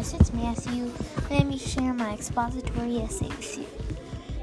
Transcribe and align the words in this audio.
guys, 0.00 0.14
it's 0.14 0.32
Matthew. 0.32 0.90
Let 1.30 1.46
me 1.46 1.58
share 1.58 1.92
my 1.92 2.14
expository 2.14 3.00
essay 3.00 3.28
with 3.28 3.58
you. 3.58 3.66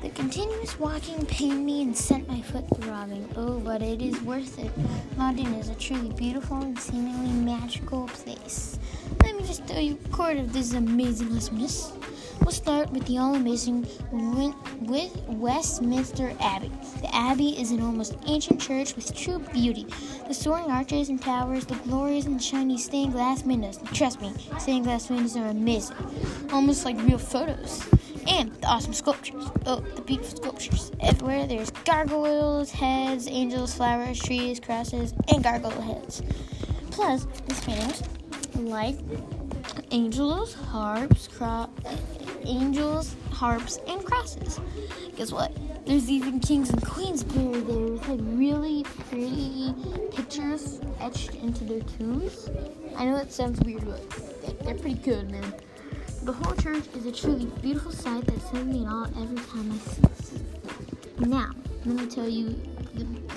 The 0.04 0.10
continuous 0.10 0.78
walking 0.80 1.26
pained 1.26 1.66
me 1.66 1.82
and 1.82 1.98
sent 1.98 2.28
my 2.28 2.42
foot 2.42 2.66
throbbing. 2.80 3.28
Oh, 3.36 3.60
but 3.62 3.82
it 3.82 4.00
is 4.00 4.22
worth 4.22 4.60
it. 4.60 4.72
London 5.18 5.56
is 5.56 5.70
a 5.70 5.76
truly 5.76 6.14
beautiful 6.14 6.58
and 6.58 6.78
seemingly 6.78 7.32
magical 7.32 8.06
place. 8.06 8.78
Let 9.24 9.36
me 9.36 9.48
just 9.48 9.66
tell 9.66 9.82
you 9.82 9.98
a 10.06 10.10
quarter 10.10 10.42
of 10.42 10.54
this 10.54 10.74
amazing 10.74 11.36
awesomeness. 11.36 11.92
We'll 12.42 12.52
start 12.52 12.92
with 12.92 13.08
the 13.08 13.18
all 13.18 13.34
amazing 13.34 13.88
with 14.82 15.16
Westminster 15.28 16.34
Abbey. 16.40 16.72
The 17.02 17.14
Abbey 17.16 17.60
is 17.60 17.72
an 17.72 17.82
almost 17.82 18.16
ancient 18.28 18.62
church 18.62 18.96
with 18.96 19.16
true 19.16 19.40
beauty. 19.54 19.86
The 20.28 20.34
soaring 20.34 20.72
arches 20.72 21.10
and 21.10 21.22
towers, 21.22 21.66
the 21.66 21.76
glorious 21.76 22.26
and 22.26 22.42
shiny 22.42 22.78
stained 22.78 23.14
glass 23.14 23.44
windows. 23.44 23.80
Trust 23.94 24.22
me, 24.22 24.34
stained 24.60 24.86
glass 24.86 25.10
windows 25.10 25.36
are 25.38 25.48
amazing, 25.48 25.98
almost 26.52 26.86
like 26.86 26.98
real 27.04 27.18
photos. 27.18 27.88
And 28.28 28.52
the 28.56 28.68
awesome 28.68 28.94
sculptures. 28.94 29.46
Oh, 29.66 29.80
the 29.96 30.02
beautiful 30.02 30.38
sculptures. 30.38 30.92
Everywhere 31.00 31.48
there's 31.48 31.72
gargoyles, 31.72 32.72
heads, 32.72 33.28
angels, 33.28 33.74
flowers, 33.74 34.20
trees, 34.20 34.60
crosses, 34.60 35.14
and 35.34 35.44
gargoyle 35.44 35.82
heads. 35.82 36.22
Plus, 36.92 37.26
these 37.48 37.62
paintings 37.62 38.04
like 38.56 38.98
angels, 39.92 40.54
harps, 40.54 41.28
cro- 41.28 41.70
angels, 42.44 43.16
harps, 43.38 43.78
and 43.88 44.04
crosses. 44.04 44.60
Guess 45.16 45.32
what? 45.32 45.56
There's 45.86 46.10
even 46.10 46.40
kings 46.40 46.72
and 46.72 46.84
queens 46.84 47.24
buried 47.24 47.68
there 47.68 47.78
with 47.78 48.08
like 48.08 48.20
really 48.24 48.84
pretty 49.10 49.76
pictures 50.12 50.82
etched 51.00 51.36
into 51.36 51.64
their 51.64 51.82
tombs. 51.82 52.50
I 52.98 53.06
know 53.06 53.18
it 53.18 53.32
sounds 53.32 53.60
weird, 53.62 53.86
but 53.86 54.60
they're 54.62 54.74
pretty 54.74 55.00
good, 55.00 55.30
man. 55.30 55.54
The 56.24 56.34
whole 56.34 56.56
church 56.56 56.84
is 56.96 57.06
a 57.06 57.12
truly 57.12 57.46
beautiful 57.62 57.92
sight 57.92 58.26
that 58.26 58.42
sends 58.42 58.74
me 58.74 58.82
in 58.82 58.88
awe 58.88 59.06
every 59.22 59.38
time 59.38 59.72
I 59.72 59.78
see 59.78 60.02
it. 60.02 61.20
Now, 61.20 61.52
let 61.86 61.96
me 61.96 62.08
tell 62.08 62.28
you 62.28 62.60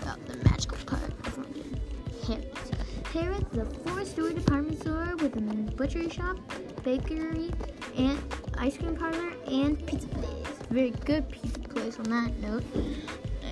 about 0.01 0.27
the 0.27 0.37
magical 0.49 0.79
part 0.87 1.13
of 1.27 1.37
London. 1.37 1.79
Harrods. 2.27 2.71
Harrods 3.13 3.53
is 3.53 3.59
a 3.59 3.65
four-story 3.67 4.33
department 4.33 4.81
store 4.81 5.15
with 5.17 5.37
a 5.37 5.41
butchery 5.77 6.09
shop, 6.09 6.39
bakery, 6.85 7.53
and 7.97 8.19
ice 8.61 8.77
cream 8.77 8.95
parlor, 8.95 9.33
and 9.47 9.85
pizza 9.87 10.07
place. 10.09 10.47
Very 10.69 10.91
good 10.91 11.29
pizza 11.31 11.61
place 11.61 11.99
on 11.99 12.05
that 12.11 12.37
note. 12.41 12.63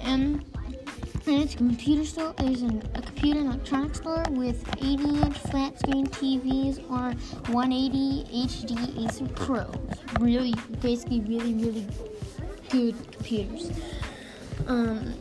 And 0.04 0.44
and 1.26 1.42
it's 1.42 1.54
a 1.54 1.58
computer 1.58 2.04
store. 2.04 2.34
There's 2.38 2.62
an, 2.62 2.82
a 2.94 3.02
computer 3.02 3.40
and 3.40 3.48
electronics 3.48 3.98
store 3.98 4.24
with 4.30 4.64
80-inch 4.64 5.36
flat 5.36 5.78
screen 5.78 6.06
TVs 6.06 6.78
or 6.90 7.12
180 7.52 8.24
HD 8.46 9.06
Acer 9.06 9.26
Pros. 9.34 9.76
Really, 10.20 10.54
basically, 10.80 11.20
really, 11.20 11.52
really 11.52 11.86
good 12.70 12.94
computers. 13.12 13.70
Um, 14.68 15.14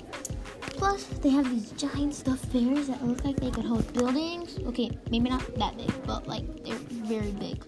plus, 0.62 1.04
they 1.04 1.30
have 1.30 1.50
these 1.50 1.72
giant 1.72 2.16
stuffed 2.16 2.54
bears 2.54 2.88
that 2.88 3.06
look 3.06 3.26
like 3.26 3.36
they 3.38 3.52
could 3.52 3.66
hold 3.66 3.92
buildings. 3.94 4.60
Okay, 4.66 4.98
maybe 5.12 5.30
not 5.30 5.56
that 5.56 5.76
big, 5.78 5.92
but 6.06 6.26
like 6.26 6.64
they're 6.64 6.76
very 6.76 7.32
big 7.32 7.62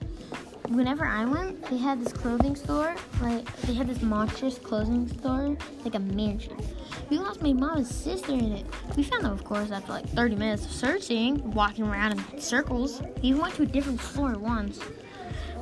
whenever 0.69 1.05
I 1.05 1.25
went, 1.25 1.63
they 1.69 1.77
had 1.77 1.99
this 2.03 2.13
clothing 2.13 2.55
store. 2.55 2.95
Like 3.21 3.45
they 3.61 3.73
had 3.73 3.87
this 3.87 4.01
monstrous 4.01 4.57
clothing 4.57 5.07
store, 5.07 5.57
like 5.83 5.95
a 5.95 5.99
mansion. 5.99 6.57
We 7.09 7.17
lost 7.17 7.41
my 7.41 7.53
mom's 7.53 7.93
sister 7.93 8.33
in 8.33 8.51
it. 8.51 8.65
We 8.95 9.03
found 9.03 9.25
them, 9.25 9.31
of 9.31 9.43
course, 9.43 9.71
after 9.71 9.91
like 9.91 10.07
30 10.09 10.35
minutes 10.35 10.65
of 10.65 10.71
searching, 10.71 11.51
walking 11.51 11.85
around 11.85 12.13
in 12.13 12.41
circles. 12.41 13.01
We 13.21 13.33
went 13.33 13.55
to 13.55 13.63
a 13.63 13.65
different 13.65 13.99
floor 13.99 14.37
once. 14.37 14.79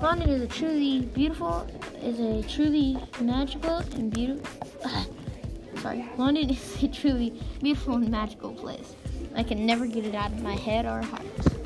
London 0.02 0.30
is 0.30 0.42
a 0.42 0.48
truly 0.48 1.02
beautiful, 1.02 1.68
is 2.02 2.20
a 2.20 2.48
truly 2.48 2.98
magical 3.22 3.78
and 3.78 4.14
beautiful. 4.14 4.68
sorry, 5.82 6.08
London 6.18 6.50
is 6.52 6.84
a 6.84 6.88
truly 6.88 7.42
beautiful 7.62 7.96
and 7.96 8.10
magical 8.10 8.52
place. 8.52 8.96
I 9.36 9.44
can 9.44 9.66
never 9.66 9.88
get 9.88 10.06
it 10.06 10.16
out 10.16 10.32
of 10.32 10.42
my 10.42 10.56
head 10.56 10.86
or 10.86 11.02
heart. 11.02 11.57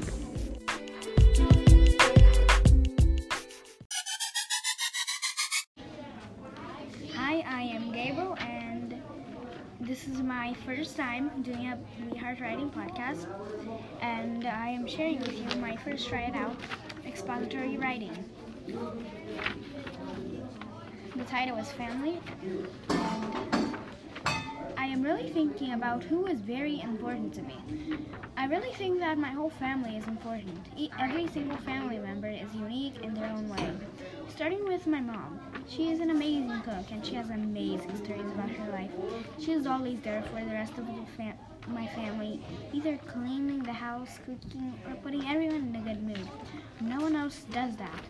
This 10.04 10.16
is 10.16 10.24
my 10.24 10.56
first 10.66 10.98
time 10.98 11.30
doing 11.44 11.68
a 11.68 11.78
We 12.10 12.18
Heart 12.18 12.40
Writing 12.40 12.72
podcast, 12.72 13.28
and 14.02 14.48
I 14.48 14.70
am 14.70 14.88
sharing 14.88 15.20
with 15.20 15.38
you 15.38 15.62
my 15.62 15.76
first 15.76 16.10
try 16.10 16.22
it 16.22 16.34
out 16.36 16.56
expository 17.06 17.78
writing. 17.78 18.12
The 21.16 21.24
title 21.26 21.58
is 21.58 21.72
Family, 21.74 22.20
and 22.90 23.51
am 24.92 25.04
really 25.04 25.30
thinking 25.30 25.74
about 25.74 26.04
who 26.04 26.26
is 26.28 26.40
very 26.42 26.82
important 26.82 27.34
to 27.36 27.42
me. 27.42 27.58
I 28.38 28.46
really 28.46 28.72
think 28.74 29.00
that 29.00 29.18
my 29.18 29.30
whole 29.30 29.50
family 29.50 29.98
is 29.98 30.08
important. 30.08 30.66
Every 31.00 31.28
single 31.28 31.58
family 31.58 31.98
member 32.00 32.28
is 32.30 32.54
unique 32.54 33.02
in 33.04 33.14
their 33.14 33.32
own 33.32 33.50
way. 33.50 33.72
Starting 34.30 34.66
with 34.66 34.88
my 34.88 35.00
mom. 35.02 35.40
She 35.68 35.92
is 35.92 36.00
an 36.00 36.10
amazing 36.10 36.62
cook 36.62 36.92
and 36.92 37.06
she 37.06 37.16
has 37.16 37.30
amazing 37.30 37.96
stories 38.04 38.26
about 38.34 38.50
her 38.52 38.72
life. 38.72 38.92
She 39.40 39.52
is 39.54 39.66
always 39.68 40.00
there 40.02 40.24
for 40.24 40.44
the 40.44 40.52
rest 40.52 40.78
of 40.78 40.86
the 40.88 40.94
fam- 41.18 41.38
my 41.68 41.88
family, 41.88 42.42
either 42.74 42.98
cleaning 42.98 43.64
the 43.64 43.74
house, 43.74 44.20
cooking, 44.26 44.74
or 44.88 44.96
putting 44.96 45.24
everyone 45.28 45.74
in 45.74 45.76
a 45.76 45.82
good 45.82 46.04
mood. 46.04 46.28
No 46.82 47.02
one 47.02 47.16
else 47.16 47.44
does 47.52 47.76
that. 47.78 48.04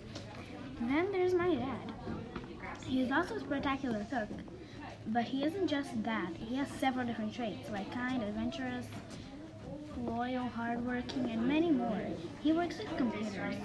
then 0.81 1.11
there's 1.11 1.33
my 1.33 1.53
dad. 1.55 1.91
He 2.85 3.01
is 3.01 3.11
also 3.11 3.35
a 3.35 3.39
spectacular 3.39 4.05
cook, 4.09 4.29
but 5.07 5.23
he 5.23 5.44
isn't 5.44 5.67
just 5.67 6.03
that. 6.03 6.31
He 6.38 6.56
has 6.56 6.67
several 6.79 7.06
different 7.06 7.34
traits, 7.34 7.69
like 7.69 7.91
kind, 7.94 8.23
adventurous, 8.23 8.85
loyal, 9.97 10.47
hardworking, 10.47 11.29
and 11.29 11.47
many 11.47 11.72
more. 11.72 12.01
He 12.41 12.53
works 12.53 12.78
with 12.78 12.95
computers. 12.97 13.56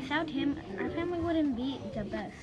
Without 0.00 0.28
him, 0.28 0.58
our 0.80 0.90
family 0.90 1.20
wouldn't 1.20 1.56
be 1.56 1.80
the 1.94 2.04
best. 2.04 2.34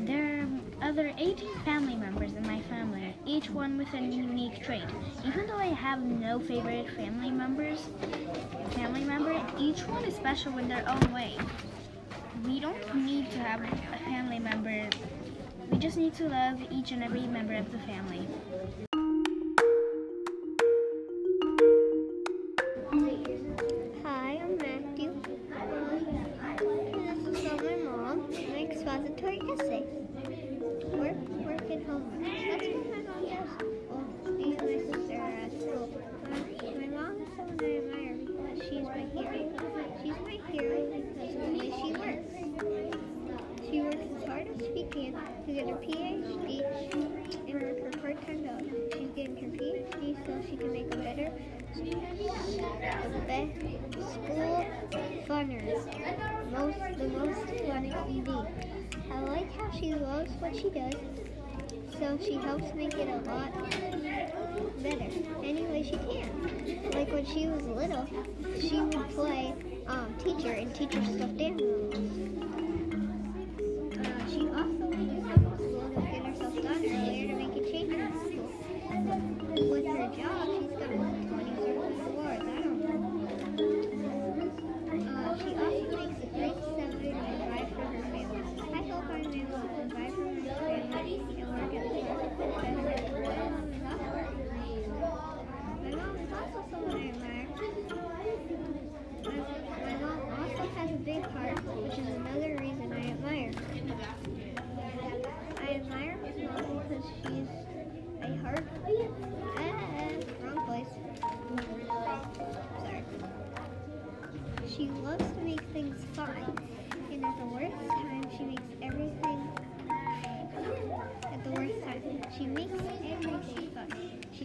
There 0.00 0.42
are 0.42 0.88
other 0.88 1.12
18 1.16 1.60
family 1.60 1.94
members 1.94 2.32
in 2.32 2.42
my 2.46 2.60
family, 2.62 3.14
each 3.24 3.48
one 3.50 3.78
with 3.78 3.92
a 3.94 4.00
unique 4.00 4.64
trait. 4.64 4.84
Even 5.24 5.46
though 5.46 5.56
I 5.56 5.66
have 5.66 6.02
no 6.02 6.40
favorite 6.40 6.90
family 6.90 7.30
members, 7.30 7.86
family 8.72 9.04
member, 9.04 9.40
each 9.58 9.86
one 9.86 10.04
is 10.04 10.16
special 10.16 10.58
in 10.58 10.68
their 10.68 10.84
own 10.88 11.12
way. 11.12 11.36
We 12.44 12.58
don't 12.58 12.94
need 12.96 13.30
to 13.30 13.38
have 13.38 13.62
a 13.62 13.98
family 14.04 14.40
member. 14.40 14.88
We 15.72 15.78
just 15.78 15.96
need 15.96 16.14
to 16.16 16.28
love 16.28 16.60
each 16.70 16.92
and 16.92 17.02
every 17.02 17.26
member 17.26 17.54
of 17.54 17.72
the 17.72 17.78
family. 17.78 18.28
School 53.02 54.66
funners. 55.26 55.82
Most, 56.50 56.98
the 56.98 57.08
most 57.08 57.46
fun 57.66 57.84
it 57.84 57.92
can 57.92 58.22
be. 58.22 58.30
I 59.10 59.20
like 59.20 59.52
how 59.56 59.70
she 59.70 59.94
loves 59.94 60.32
what 60.40 60.54
she 60.54 60.70
does, 60.70 60.94
so 61.98 62.18
she 62.24 62.34
helps 62.34 62.74
make 62.74 62.94
it 62.94 63.08
a 63.08 63.30
lot 63.30 63.52
better 64.82 65.10
any 65.42 65.64
way 65.66 65.82
she 65.82 65.96
can. 65.96 66.90
Like 66.92 67.12
when 67.12 67.26
she 67.26 67.46
was 67.46 67.62
little, 67.64 68.06
she 68.60 68.80
would 68.80 69.08
play 69.10 69.54
um, 69.86 70.14
teacher 70.22 70.52
and 70.52 70.74
teach 70.74 70.94
her 70.94 71.04
stuffed 71.04 71.40
animals. 71.40 72.41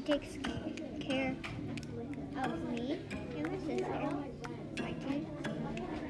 Takes 0.07 0.37
care 1.01 1.35
of 2.41 2.69
me 2.71 2.97
and 3.35 3.51
my 3.51 3.57
sister, 3.67 4.09
my 4.79 4.93
two, 5.03 5.27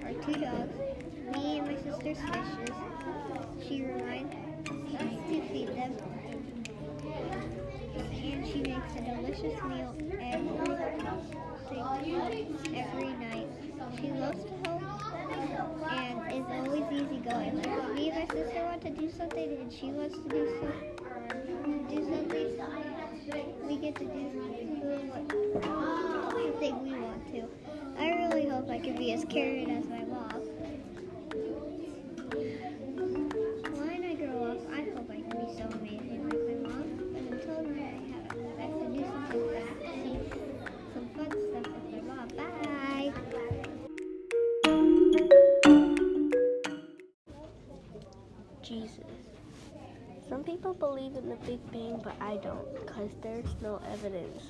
our 0.04 0.14
two 0.24 0.34
dogs, 0.40 0.78
me 1.34 1.58
and 1.58 1.66
my 1.66 1.76
sister's 1.82 2.20
fishes. 2.20 2.76
She 3.68 3.82
reminds 3.82 4.36
us 4.36 5.10
to 5.30 5.42
feed 5.50 5.70
them, 5.70 5.98
and 8.22 8.48
she 8.48 8.62
makes 8.62 8.94
a 8.94 9.02
delicious 9.02 9.64
meal 9.64 9.96
every 10.22 10.78
every 12.78 13.14
night. 13.14 13.50
She 14.00 14.12
loves 14.12 14.44
to 14.44 14.70
help 14.70 15.92
and 15.92 16.18
is 16.32 16.46
always 16.52 16.84
easygoing. 16.92 17.64
Like 17.64 17.94
me 17.96 18.12
and 18.12 18.20
my 18.20 18.36
sister 18.36 18.64
want 18.64 18.82
to 18.84 18.92
do 18.92 19.10
something 19.10 19.58
and 19.58 19.74
she 19.74 19.88
wants 19.88 20.16
to 20.18 20.30
do 20.30 20.48
some 20.62 20.98
do 21.90 22.04
something, 22.04 23.07
we 23.34 23.78
get 23.78 23.96
to 23.96 24.06
do 24.06 24.30
the 26.34 26.52
thing 26.60 26.84
we 26.84 27.00
want 27.00 27.34
to. 27.34 27.44
I 28.00 28.10
really 28.10 28.48
hope 28.48 28.70
I 28.70 28.80
can 28.80 28.96
be 28.96 29.12
as 29.12 29.26
caring 29.26 29.70
as 29.72 29.86
my 29.86 30.00
mom. 30.00 30.17
There's 53.28 53.62
no 53.62 53.82
evidence. 53.92 54.44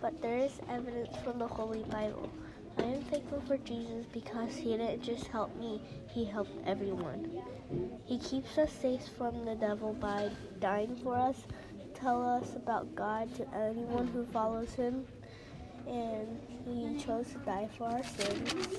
But 0.00 0.20
there 0.22 0.38
is 0.38 0.52
evidence 0.68 1.16
from 1.22 1.38
the 1.38 1.46
Holy 1.46 1.82
Bible. 1.84 2.30
I 2.78 2.82
am 2.84 3.02
thankful 3.02 3.42
for 3.46 3.58
Jesus 3.58 4.06
because 4.12 4.56
he 4.56 4.76
didn't 4.76 5.02
just 5.02 5.26
help 5.26 5.54
me, 5.56 5.82
he 6.08 6.24
helped 6.24 6.56
everyone. 6.66 7.42
He 8.06 8.18
keeps 8.18 8.56
us 8.56 8.72
safe 8.72 9.02
from 9.18 9.44
the 9.44 9.54
devil 9.54 9.92
by 9.92 10.30
dying 10.58 10.96
for 11.02 11.14
us, 11.14 11.36
tell 11.94 12.26
us 12.26 12.56
about 12.56 12.94
God 12.94 13.34
to 13.36 13.46
anyone 13.54 14.06
who 14.08 14.24
follows 14.32 14.72
him, 14.72 15.04
and 15.86 16.40
he 16.64 16.98
chose 17.04 17.28
to 17.32 17.38
die 17.38 17.68
for 17.76 17.84
our 17.84 18.02
sins. 18.02 18.78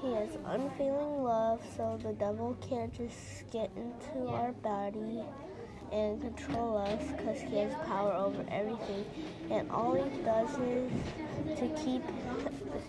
He 0.00 0.12
has 0.12 0.38
unfailing 0.46 1.24
love, 1.24 1.60
so 1.76 1.98
the 2.02 2.12
devil 2.12 2.56
can't 2.66 2.94
just 2.96 3.50
get 3.50 3.70
into 3.76 4.28
our 4.28 4.52
body 4.52 5.24
and 5.92 6.20
control 6.20 6.76
us 6.76 7.02
because 7.16 7.40
he 7.40 7.58
has 7.58 7.72
power 7.86 8.12
over 8.12 8.44
everything. 8.50 9.04
And 9.50 9.70
all 9.70 9.94
he 9.94 10.22
does 10.22 10.48
is 10.58 10.92
to 11.58 11.68
keep 11.82 12.02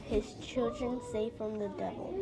his 0.05 0.35
children 0.41 0.99
safe 1.11 1.33
from 1.37 1.57
the 1.57 1.69
devil. 1.69 2.13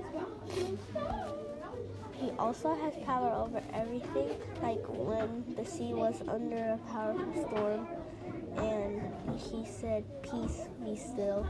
He 2.13 2.31
also 2.37 2.75
has 2.75 2.93
power 3.05 3.31
over 3.31 3.61
everything, 3.73 4.35
like 4.61 4.83
when 4.87 5.55
the 5.55 5.65
sea 5.65 5.93
was 5.93 6.21
under 6.27 6.57
a 6.57 6.77
powerful 6.91 7.47
storm 7.47 7.87
and 8.57 9.01
he 9.39 9.65
said, 9.65 10.03
Peace, 10.21 10.67
be 10.83 10.95
still. 10.95 11.47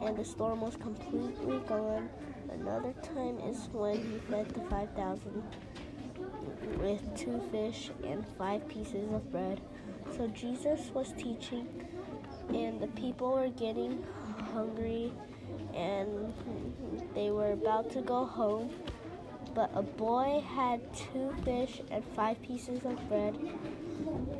And 0.00 0.16
the 0.16 0.24
storm 0.24 0.60
was 0.60 0.76
completely 0.76 1.60
gone. 1.68 2.08
Another 2.50 2.94
time 3.02 3.38
is 3.40 3.68
when 3.72 3.96
he 3.96 4.18
fed 4.30 4.48
the 4.50 4.60
5,000 4.70 5.42
with 6.78 7.02
two 7.16 7.40
fish 7.50 7.90
and 8.04 8.24
five 8.38 8.66
pieces 8.68 9.12
of 9.12 9.30
bread. 9.30 9.60
So 10.16 10.28
Jesus 10.28 10.90
was 10.92 11.12
teaching, 11.16 11.66
and 12.48 12.80
the 12.80 12.88
people 12.88 13.32
were 13.32 13.48
getting 13.48 14.04
hungry, 14.52 15.12
and 15.74 16.32
they 17.14 17.30
were 17.30 17.52
about 17.52 17.90
to 17.92 18.02
go 18.02 18.24
home. 18.24 18.70
But 19.54 19.70
a 19.74 19.82
boy 19.82 20.44
had 20.54 20.80
two 20.94 21.32
fish 21.44 21.80
and 21.90 22.04
five 22.16 22.40
pieces 22.42 22.84
of 22.84 23.08
bread, 23.08 23.38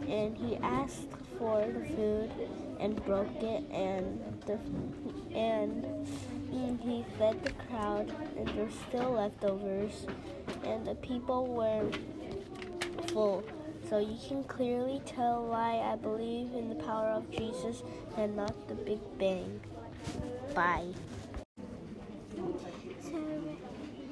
and 0.09 0.37
he 0.37 0.57
asked 0.57 1.09
for 1.39 1.61
the 1.61 1.85
food 1.95 2.31
and 2.81 3.03
broke 3.05 3.43
it, 3.43 3.65
and 3.71 4.21
the 4.47 4.59
and 5.35 6.81
he 6.81 7.05
fed 7.19 7.43
the 7.45 7.53
crowd, 7.69 8.13
and 8.37 8.49
there's 8.49 8.75
still 8.89 9.13
leftovers, 9.13 10.07
and 10.65 10.87
the 10.87 10.95
people 10.97 11.47
were 11.47 11.89
full. 13.15 13.45
So 13.89 13.99
you 13.99 14.19
can 14.29 14.43
clearly 14.45 15.01
tell 15.07 15.47
why 15.47 15.79
I 15.79 15.95
believe 15.95 16.53
in 16.53 16.69
the 16.69 16.75
power 16.75 17.11
of 17.11 17.31
Jesus 17.31 17.83
and 18.19 18.35
not 18.35 18.53
the 18.67 18.75
Big 18.75 18.99
Bang. 19.19 19.61
Bye. 20.55 20.89
So 23.01 23.19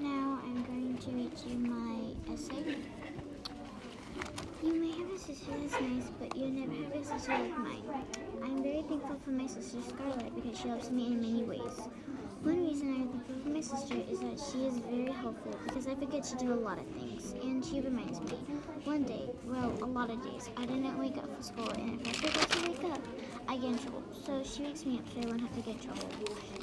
now 0.00 0.38
I'm 0.44 0.62
going 0.62 0.98
to 0.98 1.10
read 1.10 1.32
you 1.44 1.58
my 1.58 2.32
essay. 2.32 2.76
You 4.62 4.74
may 4.80 4.92
have 4.92 5.10
a 5.10 5.18
sister 5.18 5.50
that's 5.60 5.80
nice, 5.80 6.08
but 6.20 6.36
you'll 6.36 6.52
never 6.52 6.72
have 6.72 6.94
a 6.94 7.04
sister 7.04 7.32
like 7.32 7.58
mine. 7.58 7.82
I'm 8.44 8.62
very 8.62 8.82
thankful 8.82 9.16
for 9.24 9.30
my 9.30 9.48
sister 9.48 9.78
Scarlett 9.82 10.32
because 10.36 10.60
she 10.60 10.68
helps 10.68 10.90
me 10.90 11.06
in 11.06 11.20
many 11.20 11.42
ways. 11.42 11.80
One 12.42 12.66
reason 12.66 12.92
I'm 12.92 13.08
thankful 13.08 13.36
for 13.44 13.48
my 13.50 13.60
sister 13.60 13.94
is 14.10 14.18
that 14.18 14.36
she 14.50 14.66
is 14.66 14.78
very 14.90 15.12
helpful 15.12 15.56
because 15.64 15.86
I 15.86 15.94
forget 15.94 16.24
to 16.24 16.36
do 16.38 16.52
a 16.52 16.58
lot 16.58 16.76
of 16.76 16.86
things, 16.86 17.34
and 17.40 17.64
she 17.64 17.80
reminds 17.80 18.20
me. 18.20 18.36
One 18.82 19.04
day, 19.04 19.30
well, 19.44 19.72
a 19.80 19.86
lot 19.86 20.10
of 20.10 20.20
days, 20.24 20.50
I 20.56 20.66
didn't 20.66 20.98
wake 20.98 21.18
up 21.18 21.28
for 21.36 21.40
school, 21.40 21.70
and 21.70 22.04
if 22.04 22.08
I 22.08 22.28
forget 22.28 22.50
to 22.50 22.68
wake 22.68 22.92
up, 22.92 23.00
I 23.46 23.56
get 23.58 23.70
in 23.70 23.78
trouble. 23.78 24.02
So 24.26 24.42
she 24.42 24.64
wakes 24.64 24.84
me 24.84 24.98
up 24.98 25.04
so 25.14 25.20
I 25.20 25.30
won't 25.30 25.40
have 25.40 25.54
to 25.54 25.60
get 25.60 25.74
in 25.76 25.80
trouble. 25.82 26.08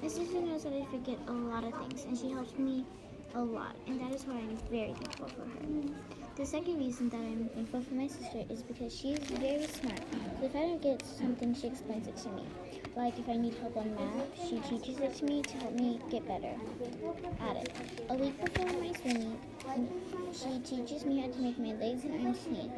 My 0.01 0.10
sister 0.10 0.42
knows 0.42 0.63
that 0.63 0.74
I 0.74 0.86
forget 0.92 1.18
a 1.27 1.32
lot 1.32 1.63
of 1.63 1.74
things, 1.74 2.04
and 2.04 2.18
she 2.18 2.30
helps 2.30 2.58
me 2.58 2.86
a 3.36 3.42
lot, 3.42 3.77
and 3.88 4.01
that 4.01 4.13
is 4.13 4.25
why 4.25 4.36
I'm 4.36 4.58
very 4.70 4.94
thankful 4.94 5.30
for 5.30 5.48
her. 5.48 6.19
The 6.39 6.46
second 6.46 6.79
reason 6.79 7.10
that 7.10 7.17
I'm 7.17 7.50
thankful 7.53 7.81
for 7.81 7.96
my 7.96 8.08
sister 8.08 8.46
is 8.50 8.63
because 8.63 8.96
she 8.96 9.12
is 9.12 9.19
very 9.19 9.67
smart. 9.67 10.00
So 10.39 10.46
if 10.46 10.55
I 10.55 10.60
don't 10.60 10.81
get 10.81 11.05
something, 11.05 11.53
she 11.53 11.67
explains 11.67 12.08
it 12.08 12.15
to 12.15 12.29
me. 12.29 12.46
Like 12.96 13.19
if 13.19 13.27
I 13.27 13.36
need 13.36 13.55
help 13.55 13.75
on 13.75 13.93
math, 13.93 14.48
she 14.48 14.60
teaches 14.60 15.00
it 15.00 15.13
to 15.15 15.25
me 15.25 15.41
to 15.41 15.58
help 15.58 15.74
me 15.74 16.00
get 16.10 16.25
better 16.25 16.55
at 17.41 17.58
it. 17.58 17.74
A 18.10 18.15
week 18.15 18.41
before 18.41 18.72
my 18.79 18.93
swimming, 18.93 19.38
she 20.31 20.60
teaches 20.60 21.03
me 21.03 21.19
how 21.19 21.27
to 21.27 21.39
make 21.41 21.60
my 21.60 21.74
legs 21.74 22.05
and 22.05 22.25
arms 22.25 22.48
neat 22.50 22.72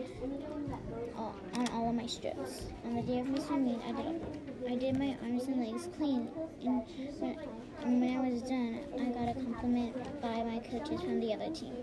on 1.15 1.67
all 1.71 1.89
of 1.89 1.93
my 1.93 2.07
strips. 2.07 2.65
On 2.83 2.95
the 2.95 3.03
day 3.03 3.19
of 3.19 3.29
my 3.29 3.37
swimming, 3.37 3.79
I 3.87 3.91
did 3.91 4.21
I 4.67 4.75
did 4.75 4.97
my 4.97 5.15
arms 5.21 5.43
and 5.43 5.63
legs 5.63 5.87
clean, 5.97 6.29
and 6.65 6.81
and 7.83 8.01
when 8.01 8.17
I 8.17 8.29
was 8.29 8.41
done, 8.43 8.79
I 8.93 9.05
got 9.05 9.29
a 9.29 9.33
compliment 9.33 10.21
by 10.21 10.43
my 10.43 10.59
coaches 10.59 11.01
from 11.01 11.19
the 11.19 11.33
other 11.33 11.50
team. 11.53 11.73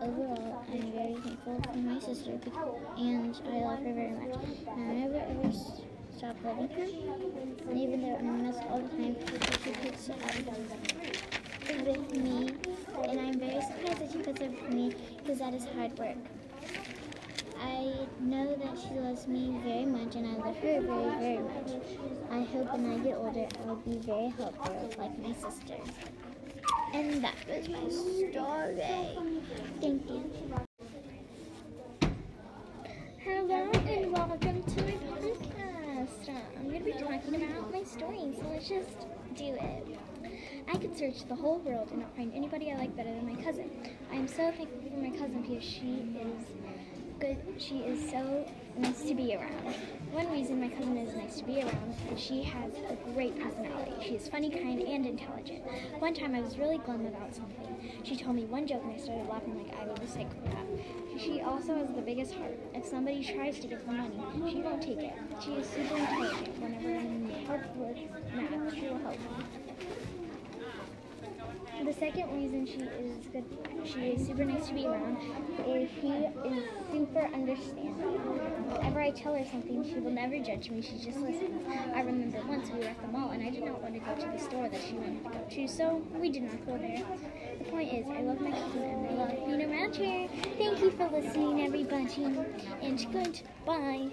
Overall, 0.00 0.64
I'm 0.72 0.92
very 0.92 1.14
thankful 1.14 1.60
for 1.62 1.78
my 1.78 1.98
sister, 2.00 2.38
and 2.98 3.40
I 3.46 3.58
love 3.60 3.78
her 3.78 3.92
very 3.92 4.10
much. 4.12 4.38
And 4.66 4.90
I'll 4.90 4.94
never 4.94 5.18
ever 5.18 5.52
stop 6.16 6.36
loving 6.44 6.68
her. 6.70 6.82
And 7.68 7.78
even 7.78 8.02
though 8.02 8.16
I'm 8.16 8.42
mess 8.42 8.56
all 8.70 8.80
the 8.80 8.88
time, 8.88 9.16
she 9.20 9.26
puts 9.26 10.10
up 10.10 10.16
with 11.86 12.12
me, 12.16 12.54
and 13.08 13.20
I'm 13.20 13.38
very 13.38 13.60
surprised 13.60 14.00
that 14.00 14.12
she 14.12 14.18
puts 14.18 14.40
up 14.40 14.50
with 14.50 14.72
me 14.72 14.94
because 15.18 15.38
that 15.38 15.54
is 15.54 15.64
hard 15.76 15.98
work. 15.98 16.16
I 17.62 18.08
know 18.20 18.56
that 18.56 18.76
she 18.76 18.94
loves 18.98 19.28
me 19.28 19.56
very 19.64 19.84
much, 19.84 20.16
and 20.16 20.26
I 20.26 20.44
love 20.44 20.56
her 20.56 20.80
very, 20.80 20.82
very 20.82 21.38
much. 21.38 21.70
I 22.30 22.42
hope 22.42 22.72
when 22.72 22.90
I 22.90 22.98
get 22.98 23.16
older, 23.16 23.46
I'll 23.66 23.76
be 23.76 23.98
very 23.98 24.30
helpful 24.30 24.90
like 24.98 25.16
my 25.20 25.32
sister. 25.32 25.76
And 26.92 27.22
that 27.22 27.36
was 27.48 27.68
my 27.68 27.88
story. 27.88 28.82
Thank 29.80 30.10
you. 30.10 30.30
Hello 33.20 33.70
and 33.70 34.12
welcome 34.12 34.62
to 34.64 34.82
my 34.82 34.90
podcast. 34.90 36.28
Uh, 36.28 36.58
I'm 36.58 36.68
going 36.68 36.80
to 36.80 36.84
be 36.84 36.92
talking 36.92 37.44
about 37.44 37.72
my 37.72 37.84
story, 37.84 38.34
so 38.36 38.48
let's 38.50 38.68
just 38.68 39.06
do 39.36 39.56
it. 39.60 39.98
I 40.66 40.76
could 40.78 40.98
search 40.98 41.28
the 41.28 41.36
whole 41.36 41.58
world 41.60 41.90
and 41.92 42.00
not 42.00 42.16
find 42.16 42.32
anybody 42.34 42.72
I 42.72 42.76
like 42.76 42.96
better 42.96 43.14
than 43.14 43.36
my 43.36 43.40
cousin. 43.40 43.70
I 44.10 44.16
am 44.16 44.26
so 44.26 44.50
thankful 44.50 44.90
for 44.90 44.96
my 44.96 45.10
cousin 45.10 45.42
because 45.42 45.62
she 45.62 46.16
is 46.18 46.44
good. 47.22 47.38
She 47.56 47.76
is 47.78 48.10
so 48.10 48.44
nice 48.76 49.02
to 49.02 49.14
be 49.14 49.36
around. 49.36 49.74
One 50.10 50.28
reason 50.32 50.60
my 50.60 50.68
cousin 50.68 50.98
is 50.98 51.14
nice 51.14 51.38
to 51.38 51.44
be 51.44 51.62
around 51.62 51.94
is 52.12 52.20
she 52.20 52.42
has 52.42 52.72
a 52.90 52.96
great 53.14 53.38
personality. 53.40 53.92
She 54.02 54.16
is 54.16 54.28
funny, 54.28 54.50
kind, 54.50 54.80
and 54.80 55.06
intelligent. 55.06 55.62
One 56.00 56.14
time 56.14 56.34
I 56.34 56.40
was 56.40 56.58
really 56.58 56.78
glum 56.78 57.06
about 57.06 57.32
something. 57.32 57.92
She 58.02 58.16
told 58.16 58.34
me 58.34 58.44
one 58.46 58.66
joke 58.66 58.82
and 58.82 58.94
I 58.94 58.96
started 58.96 59.28
laughing 59.28 59.56
like 59.56 59.72
I 59.80 59.86
was 59.86 60.00
a 60.00 60.06
psychopath. 60.08 60.66
She 61.16 61.40
also 61.42 61.76
has 61.76 61.94
the 61.94 62.02
biggest 62.02 62.34
heart. 62.34 62.58
If 62.74 62.86
somebody 62.86 63.24
tries 63.24 63.60
to 63.60 63.68
give 63.68 63.82
her 63.84 63.92
money, 63.92 64.20
she 64.50 64.60
won't 64.60 64.82
take 64.82 64.98
it. 64.98 65.14
She 65.44 65.52
is 65.52 65.66
super 65.68 65.96
intelligent. 65.96 66.58
Whenever 66.58 66.88
I 66.88 67.02
need 67.04 67.46
help 67.46 67.76
with 67.76 67.98
math, 68.34 68.74
she 68.74 68.88
will 68.88 68.98
help 68.98 69.18
me. 69.20 70.11
The 71.84 71.92
second 71.92 72.32
reason 72.32 72.64
she 72.64 72.80
is 72.82 73.26
good, 73.32 73.44
she 73.84 74.12
is 74.12 74.26
super 74.26 74.44
nice 74.44 74.68
to 74.68 74.74
be 74.74 74.86
around, 74.86 75.16
is 75.66 75.90
she 76.00 76.08
is 76.08 76.64
super 76.90 77.28
understanding. 77.34 77.94
Whenever 78.72 79.00
I 79.00 79.10
tell 79.10 79.34
her 79.34 79.44
something, 79.50 79.84
she 79.84 79.98
will 79.98 80.12
never 80.12 80.38
judge 80.38 80.70
me. 80.70 80.80
She 80.80 80.98
just 80.98 81.18
listens. 81.18 81.66
I 81.94 82.00
remember 82.00 82.40
once 82.46 82.70
we 82.70 82.78
were 82.78 82.86
at 82.86 83.00
the 83.02 83.08
mall 83.08 83.30
and 83.30 83.42
I 83.42 83.50
did 83.50 83.64
not 83.64 83.82
want 83.82 83.94
to 83.94 84.00
go 84.00 84.14
to 84.14 84.30
the 84.30 84.38
store 84.38 84.68
that 84.68 84.80
she 84.80 84.94
wanted 84.94 85.24
to 85.24 85.30
go 85.30 85.44
to, 85.50 85.68
so 85.68 86.02
we 86.14 86.30
did 86.30 86.44
not 86.44 86.66
go 86.66 86.78
there. 86.78 87.04
The 87.58 87.64
point 87.64 87.92
is, 87.92 88.06
I 88.08 88.22
love 88.22 88.40
my 88.40 88.52
cousin 88.52 88.82
and 88.82 89.06
I 89.08 89.12
love 89.14 89.44
being 89.44 89.62
around 89.62 89.96
her. 89.96 90.28
Thank 90.56 90.80
you 90.80 90.90
for 90.92 91.08
listening, 91.08 91.62
everybody, 91.62 92.24
and 92.80 93.06
goodbye. 93.12 94.10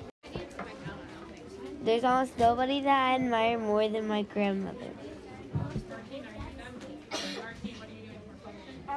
There's 1.83 2.03
almost 2.03 2.37
nobody 2.37 2.81
that 2.81 3.11
I 3.11 3.15
admire 3.15 3.57
more 3.57 3.87
than 3.87 4.07
my 4.07 4.23
grandmother. 4.23 4.91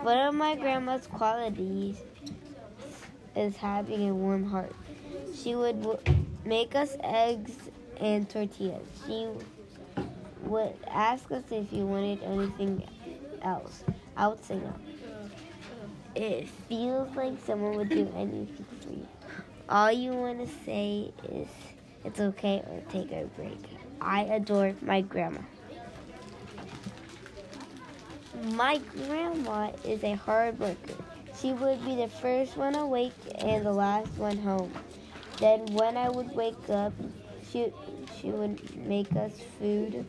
One 0.02 0.18
of 0.18 0.34
my 0.34 0.56
grandma's 0.56 1.06
qualities 1.06 1.96
is 3.36 3.56
having 3.56 4.08
a 4.08 4.12
warm 4.12 4.44
heart. 4.44 4.74
She 5.32 5.54
would 5.54 5.86
make 6.44 6.74
us 6.74 6.96
eggs 7.04 7.52
and 7.98 8.28
tortillas. 8.28 8.84
She 9.06 9.28
would 10.42 10.74
ask 10.88 11.30
us 11.30 11.44
if 11.52 11.72
you 11.72 11.86
wanted 11.86 12.20
anything 12.24 12.82
else. 13.42 13.84
I 14.16 14.26
would 14.26 14.44
say 14.44 14.56
no. 14.56 14.74
It 16.16 16.48
feels 16.68 17.14
like 17.14 17.34
someone 17.46 17.76
would 17.76 17.88
do 17.88 18.12
anything 18.16 18.66
for 18.80 18.90
you. 18.90 19.06
All 19.68 19.92
you 19.92 20.10
want 20.10 20.40
to 20.40 20.52
say 20.64 21.12
is 21.30 21.48
it's 22.04 22.18
okay 22.18 22.58
or 22.66 22.82
take 22.90 23.12
a 23.12 23.26
break. 23.36 23.62
I 24.00 24.22
adore 24.24 24.74
my 24.82 25.00
grandma. 25.00 25.42
My 28.42 28.80
grandma 29.06 29.70
is 29.84 30.02
a 30.02 30.14
hard 30.14 30.58
worker. 30.58 30.94
She 31.40 31.52
would 31.52 31.84
be 31.84 31.94
the 31.94 32.08
first 32.08 32.56
one 32.56 32.74
awake 32.74 33.12
and 33.38 33.64
the 33.64 33.72
last 33.72 34.08
one 34.16 34.36
home. 34.36 34.72
Then 35.38 35.66
when 35.74 35.96
I 35.96 36.08
would 36.08 36.34
wake 36.34 36.68
up, 36.68 36.92
she, 37.50 37.72
she 38.20 38.30
would 38.30 38.76
make 38.86 39.14
us 39.14 39.32
food. 39.58 40.04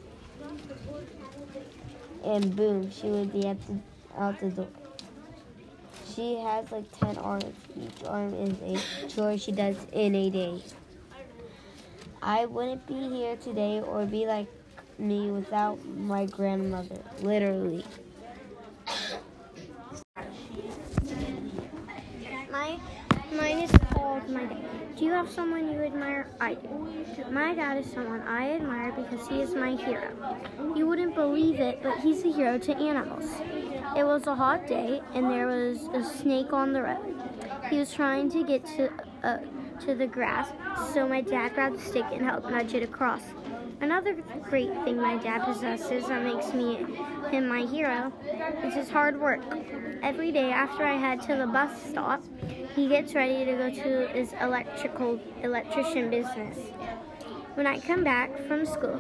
And 2.24 2.56
boom, 2.56 2.90
she 2.90 3.08
would 3.08 3.32
be 3.32 3.46
at 3.46 3.58
the, 3.68 3.80
out 4.18 4.40
the 4.40 4.50
door. 4.50 4.68
She 6.16 6.38
has 6.38 6.72
like 6.72 6.92
10 7.00 7.18
arms. 7.18 7.46
Each 7.80 8.04
arm 8.08 8.34
is 8.34 8.56
a 8.62 9.08
chore 9.10 9.38
she 9.38 9.52
does 9.52 9.78
in 9.92 10.16
a 10.16 10.30
day. 10.30 10.64
I 12.22 12.46
wouldn't 12.46 12.88
be 12.88 13.10
here 13.10 13.36
today 13.36 13.82
or 13.82 14.06
be 14.06 14.26
like 14.26 14.48
me 14.98 15.30
without 15.30 15.84
my 15.86 16.26
grandmother, 16.26 17.00
literally. 17.22 17.84
My 22.52 22.80
mine 23.36 23.60
is 23.60 23.72
called 23.92 24.28
my 24.30 24.46
dad. 24.46 24.96
Do 24.96 25.06
you 25.06 25.12
have 25.12 25.30
someone 25.30 25.72
you 25.72 25.80
admire? 25.82 26.28
I 26.40 26.54
do. 26.54 26.70
My 27.32 27.56
dad 27.56 27.78
is 27.78 27.92
someone 27.92 28.22
I 28.22 28.52
admire 28.52 28.92
because 28.92 29.28
he 29.28 29.42
is 29.42 29.56
my 29.56 29.76
hero. 29.76 30.12
You 30.76 30.88
wouldn't 30.88 31.16
believe 31.16 31.60
it, 31.60 31.82
but 31.82 31.98
he's 32.00 32.24
a 32.24 32.32
hero 32.32 32.58
to 32.60 32.76
animals. 32.76 33.30
It 33.98 34.06
was 34.06 34.28
a 34.28 34.36
hot 34.36 34.68
day 34.68 35.02
and 35.14 35.30
there 35.30 35.48
was 35.48 35.84
a 35.94 36.04
snake 36.04 36.54
on 36.54 36.74
the 36.74 36.84
road. 36.84 37.22
He 37.70 37.80
was 37.80 37.92
trying 37.92 38.30
to 38.32 38.44
get 38.44 38.66
to 38.78 38.92
uh, 39.24 39.38
to 39.82 39.96
the 39.96 40.08
grass, 40.08 40.50
so 40.94 41.08
my 41.08 41.22
dad 41.22 41.56
grabbed 41.56 41.78
a 41.78 41.80
stick 41.80 42.06
and 42.12 42.24
helped 42.24 42.50
nudge 42.50 42.74
it 42.74 42.84
across. 42.84 43.22
Another 43.82 44.14
great 44.44 44.72
thing 44.86 44.98
my 44.98 45.18
dad 45.18 45.44
possesses 45.44 46.08
that 46.08 46.24
makes 46.24 46.54
me 46.54 46.86
him 47.32 47.48
my 47.48 47.66
hero 47.66 48.14
is 48.64 48.74
his 48.76 48.90
hard 48.90 49.20
work. 49.20 49.42
Every 50.02 50.32
day 50.32 50.52
after 50.52 50.86
I 50.86 50.96
head 50.96 51.22
to 51.24 51.36
the 51.36 51.48
bus 51.48 51.72
stop, 51.90 52.24
he 52.76 52.88
gets 52.88 53.14
ready 53.14 53.46
to 53.46 53.54
go 53.54 53.70
to 53.70 54.08
his 54.08 54.34
electrical 54.42 55.20
electrician 55.44 56.10
business. 56.10 56.58
When 57.54 57.68
I 57.68 57.80
come 57.80 58.04
back 58.04 58.36
from 58.48 58.66
school, 58.66 59.00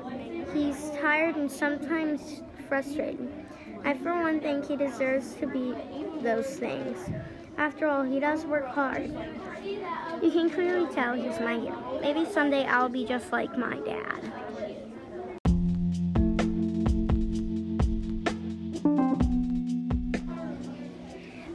he's 0.53 0.91
tired 1.01 1.35
and 1.35 1.51
sometimes 1.51 2.43
frustrated. 2.67 3.31
I 3.83 3.95
for 3.95 4.13
one 4.13 4.39
think 4.39 4.67
he 4.67 4.77
deserves 4.77 5.33
to 5.35 5.47
be 5.47 5.73
those 6.21 6.57
things. 6.57 6.97
After 7.57 7.87
all, 7.87 8.03
he 8.03 8.19
does 8.19 8.45
work 8.45 8.67
hard. 8.67 9.11
You 10.21 10.31
can 10.31 10.49
clearly 10.49 10.93
tell 10.93 11.15
he's 11.15 11.39
my 11.39 11.57
hero. 11.57 11.99
Maybe 12.01 12.25
someday 12.25 12.65
I'll 12.65 12.89
be 12.89 13.05
just 13.05 13.31
like 13.31 13.57
my 13.57 13.77
dad. 13.79 14.31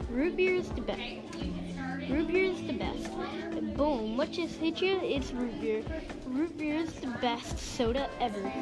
Root 0.09 0.35
beer 0.35 0.55
is 0.55 0.69
the 0.69 0.81
best. 0.81 1.28
Root 2.29 2.35
beer 2.35 2.51
is 2.51 2.67
the 2.67 2.73
best. 2.73 3.75
Boom, 3.75 4.23
just 4.31 4.57
hit 4.57 4.79
you? 4.81 4.99
It's 5.01 5.31
root 5.31 5.59
beer. 5.59 5.81
Root 6.27 6.55
beer 6.59 6.75
is 6.75 6.93
the 6.93 7.07
best 7.23 7.57
soda 7.57 8.07
ever. 8.19 8.53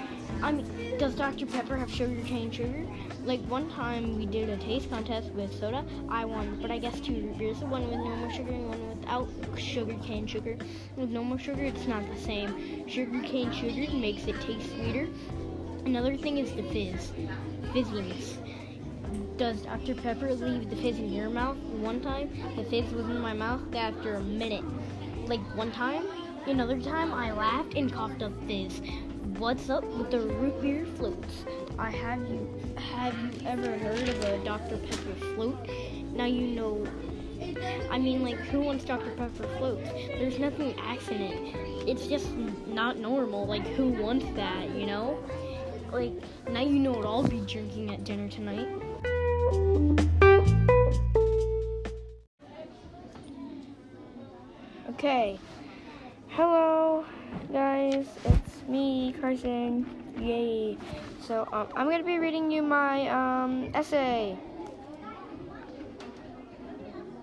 I 0.42 0.54
mean, 0.54 0.98
does 0.98 1.16
Dr. 1.16 1.46
Pepper 1.46 1.76
have 1.76 1.92
sugar 1.92 2.16
cane 2.24 2.50
sugar? 2.50 2.86
Like 3.26 3.42
one 3.50 3.70
time 3.72 4.18
we 4.18 4.26
did 4.26 4.48
a 4.48 4.56
taste 4.56 4.90
contest 4.90 5.32
with 5.32 5.54
soda. 5.60 5.84
I 6.08 6.24
won, 6.24 6.60
but 6.62 6.72
I 6.72 6.78
guess 6.78 7.02
two 7.02 7.14
root 7.16 7.38
beers. 7.38 7.58
One 7.58 7.90
with 7.90 8.00
normal 8.00 8.32
sugar 8.32 8.54
and 8.54 8.70
one 8.70 9.00
without 9.00 9.28
sugar 9.58 9.96
cane 10.02 10.28
sugar. 10.28 10.58
With 10.96 11.10
normal 11.10 11.38
sugar, 11.38 11.64
it's 11.64 11.88
not 11.88 12.10
the 12.10 12.22
same. 12.22 12.88
Sugar 12.88 13.20
cane 13.20 13.52
sugar 13.52 13.92
makes 13.92 14.28
it 14.28 14.40
taste 14.40 14.70
sweeter. 14.76 15.10
Another 15.84 16.16
thing 16.16 16.38
is 16.38 16.54
the 16.54 16.64
fizz, 16.64 17.12
fizziness. 17.74 18.38
Does 19.38 19.62
Dr. 19.62 19.94
Pepper 19.94 20.34
leave 20.34 20.68
the 20.68 20.76
fizz 20.76 20.98
in 20.98 21.14
your 21.14 21.30
mouth? 21.30 21.58
One 21.58 22.02
time, 22.02 22.32
the 22.56 22.64
fizz 22.64 22.92
was 22.92 23.06
in 23.06 23.20
my 23.20 23.34
mouth 23.34 23.62
after 23.76 24.16
a 24.16 24.24
minute. 24.24 24.64
Like 25.28 25.42
one 25.56 25.72
time, 25.72 26.08
another 26.48 26.82
time, 26.82 27.14
I 27.14 27.32
laughed 27.32 27.76
and 27.76 27.94
coughed 27.94 28.24
up 28.24 28.32
fizz. 28.48 28.82
What's 29.38 29.70
up 29.70 29.84
with 29.84 30.10
the 30.10 30.22
root 30.22 30.60
beer 30.60 30.88
floats? 30.96 31.46
I 31.78 31.92
have 31.92 32.20
you 32.22 32.50
have 32.78 33.14
you 33.14 33.48
ever 33.48 33.78
heard 33.78 34.10
of 34.10 34.24
a 34.24 34.44
Dr. 34.44 34.78
Pepper 34.78 35.14
float? 35.36 35.70
Now 36.14 36.26
you 36.26 36.48
know. 36.48 36.88
I 37.92 38.00
mean, 38.00 38.24
like, 38.24 38.38
who 38.38 38.62
wants 38.62 38.86
Dr. 38.86 39.12
Pepper 39.12 39.48
floats? 39.60 39.88
There's 40.08 40.40
nothing 40.40 40.74
accident. 40.80 41.56
It's 41.88 42.08
just 42.08 42.34
not 42.66 42.98
normal. 42.98 43.46
Like, 43.46 43.68
who 43.68 43.90
wants 43.90 44.26
that? 44.36 44.72
You 44.72 44.88
know? 44.88 45.24
Like, 45.92 46.14
now 46.50 46.62
you 46.62 46.80
know 46.80 46.92
what 46.92 47.06
I'll 47.06 47.22
be 47.22 47.42
drinking 47.42 47.94
at 47.94 48.04
dinner 48.04 48.30
tonight. 48.30 48.68
Okay. 54.90 55.40
Hello, 56.30 57.06
guys. 57.54 58.08
It's 58.26 58.68
me, 58.68 59.14
Carson. 59.22 59.86
Yay. 60.20 60.78
So, 61.22 61.48
um, 61.54 61.68
I'm 61.76 61.86
going 61.86 62.00
to 62.00 62.04
be 62.04 62.18
reading 62.18 62.50
you 62.50 62.62
my 62.62 63.08
um, 63.10 63.70
essay. 63.74 64.38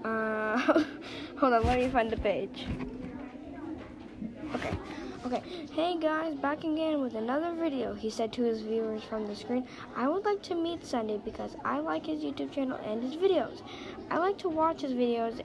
Uh, 0.05 0.57
hold 1.39 1.53
on, 1.53 1.65
let 1.65 1.79
me 1.79 1.89
find 1.89 2.11
the 2.11 2.17
page. 2.17 2.67
Okay. 4.55 4.71
Okay. 5.27 5.43
Hey 5.73 5.97
guys, 5.99 6.35
back 6.35 6.65
again 6.65 7.01
with 7.01 7.15
another 7.15 7.55
video. 7.55 7.95
He 7.95 8.11
said 8.11 8.31
to 8.35 8.43
his 8.43 8.61
viewers 8.61 9.03
from 9.05 9.27
the 9.27 9.35
screen, 9.35 9.67
I 9.97 10.07
would 10.07 10.23
like 10.23 10.43
to 10.43 10.55
meet 10.55 10.85
Sunday 10.85 11.19
because 11.25 11.57
I 11.65 11.79
like 11.79 12.05
his 12.05 12.23
YouTube 12.23 12.53
channel 12.53 12.79
and 12.85 13.03
his 13.03 13.17
videos. 13.17 13.63
I 14.11 14.19
like 14.19 14.37
to 14.39 14.51
watch 14.51 14.83
his 14.83 14.93
videos 14.93 15.41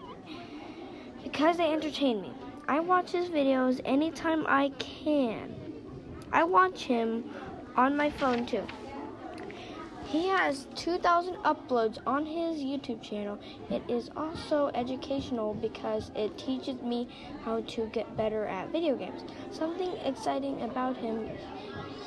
because 1.23 1.55
they 1.55 1.71
entertain 1.71 2.21
me. 2.21 2.33
I 2.67 2.81
watch 2.81 3.11
his 3.11 3.29
videos 3.29 3.79
anytime 3.85 4.43
I 4.49 4.73
can. 4.79 5.55
I 6.33 6.43
watch 6.43 6.83
him 6.83 7.33
on 7.77 7.95
my 7.95 8.09
phone 8.09 8.45
too. 8.45 8.67
He 10.11 10.27
has 10.27 10.65
2,000 10.73 11.35
uploads 11.43 11.99
on 12.07 12.25
his 12.25 12.57
YouTube 12.57 12.99
channel. 12.99 13.37
It 13.69 13.83
is 13.87 14.09
also 14.17 14.71
educational 14.73 15.53
because 15.53 16.09
it 16.15 16.35
teaches 16.35 16.81
me 16.81 17.07
how 17.45 17.61
to 17.61 17.85
get 17.93 18.17
better 18.17 18.47
at 18.47 18.71
video 18.71 18.95
games. 18.95 19.21
Something 19.51 19.91
exciting 20.03 20.63
about 20.63 20.97
him, 20.97 21.29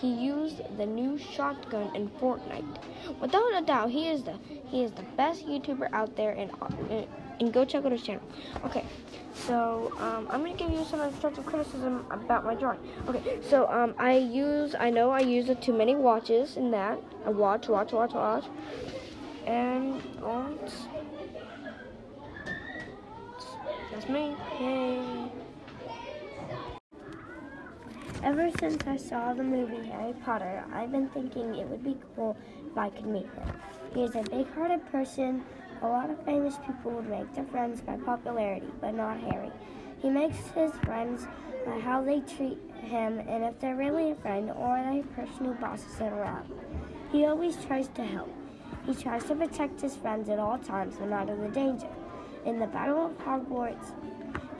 he 0.00 0.12
used 0.12 0.62
the 0.78 0.86
new 0.86 1.16
shotgun 1.16 1.94
in 1.94 2.08
Fortnite. 2.08 2.76
Without 3.20 3.54
a 3.54 3.64
doubt, 3.64 3.90
he 3.90 4.08
is 4.08 4.24
the 4.24 4.36
he 4.66 4.82
is 4.82 4.90
the 4.90 5.04
best 5.16 5.46
YouTuber 5.46 5.92
out 5.92 6.16
there 6.16 6.32
in 6.32 6.50
and 7.42 7.52
go 7.52 7.64
check 7.64 7.84
out 7.84 7.92
his 7.92 8.02
channel. 8.02 8.22
Okay, 8.64 8.84
so 9.34 9.92
um, 9.98 10.26
I'm 10.30 10.42
gonna 10.44 10.54
give 10.54 10.70
you 10.70 10.84
some 10.84 11.00
constructive 11.00 11.44
criticism 11.44 12.06
about 12.10 12.44
my 12.44 12.54
drawing. 12.54 12.78
Okay, 13.08 13.38
so 13.42 13.68
um, 13.68 13.94
I 13.98 14.16
use, 14.16 14.74
I 14.78 14.90
know 14.90 15.10
I 15.10 15.20
use 15.20 15.50
too 15.60 15.72
many 15.72 15.94
watches 15.94 16.56
in 16.56 16.70
that. 16.70 16.98
I 17.26 17.30
watch, 17.30 17.68
watch, 17.68 17.92
watch, 17.92 18.12
watch, 18.12 18.44
and 19.46 20.00
um, 20.22 20.58
that's 23.90 24.08
me. 24.08 24.36
Yay. 24.60 25.30
Ever 28.22 28.52
since 28.60 28.86
I 28.86 28.96
saw 28.96 29.34
the 29.34 29.42
movie 29.42 29.84
Harry 29.88 30.14
Potter, 30.24 30.64
I've 30.72 30.92
been 30.92 31.08
thinking 31.08 31.56
it 31.56 31.66
would 31.66 31.82
be 31.82 31.96
cool 32.14 32.36
if 32.70 32.78
I 32.78 32.88
could 32.88 33.06
meet 33.06 33.24
him. 33.24 33.52
He 33.94 34.04
is 34.04 34.14
a 34.14 34.22
big 34.22 34.46
hearted 34.54 34.86
person. 34.92 35.42
A 35.82 35.86
lot 35.86 36.10
of 36.10 36.24
famous 36.24 36.56
people 36.64 36.92
would 36.92 37.08
make 37.08 37.34
their 37.34 37.44
friends 37.44 37.80
by 37.80 37.96
popularity, 37.96 38.68
but 38.80 38.94
not 38.94 39.18
Harry. 39.18 39.50
He 40.00 40.10
makes 40.10 40.36
his 40.54 40.70
friends 40.84 41.26
by 41.66 41.80
how 41.80 42.02
they 42.02 42.20
treat 42.20 42.58
him 42.82 43.18
and 43.18 43.44
if 43.44 43.58
they're 43.58 43.74
really 43.74 44.12
a 44.12 44.14
friend 44.14 44.50
or 44.50 44.76
a 44.76 45.02
person 45.16 45.46
who 45.46 45.54
bosses 45.54 45.98
him 45.98 46.12
around. 46.12 46.52
He 47.10 47.26
always 47.26 47.56
tries 47.64 47.88
to 47.88 48.04
help. 48.04 48.32
He 48.86 48.94
tries 48.94 49.24
to 49.24 49.34
protect 49.34 49.80
his 49.80 49.96
friends 49.96 50.28
at 50.28 50.38
all 50.38 50.58
times, 50.58 50.94
no 51.00 51.06
matter 51.06 51.36
the 51.36 51.48
danger. 51.48 51.88
In 52.44 52.60
the 52.60 52.66
Battle 52.68 53.06
of 53.06 53.18
Hogwarts, 53.18 53.92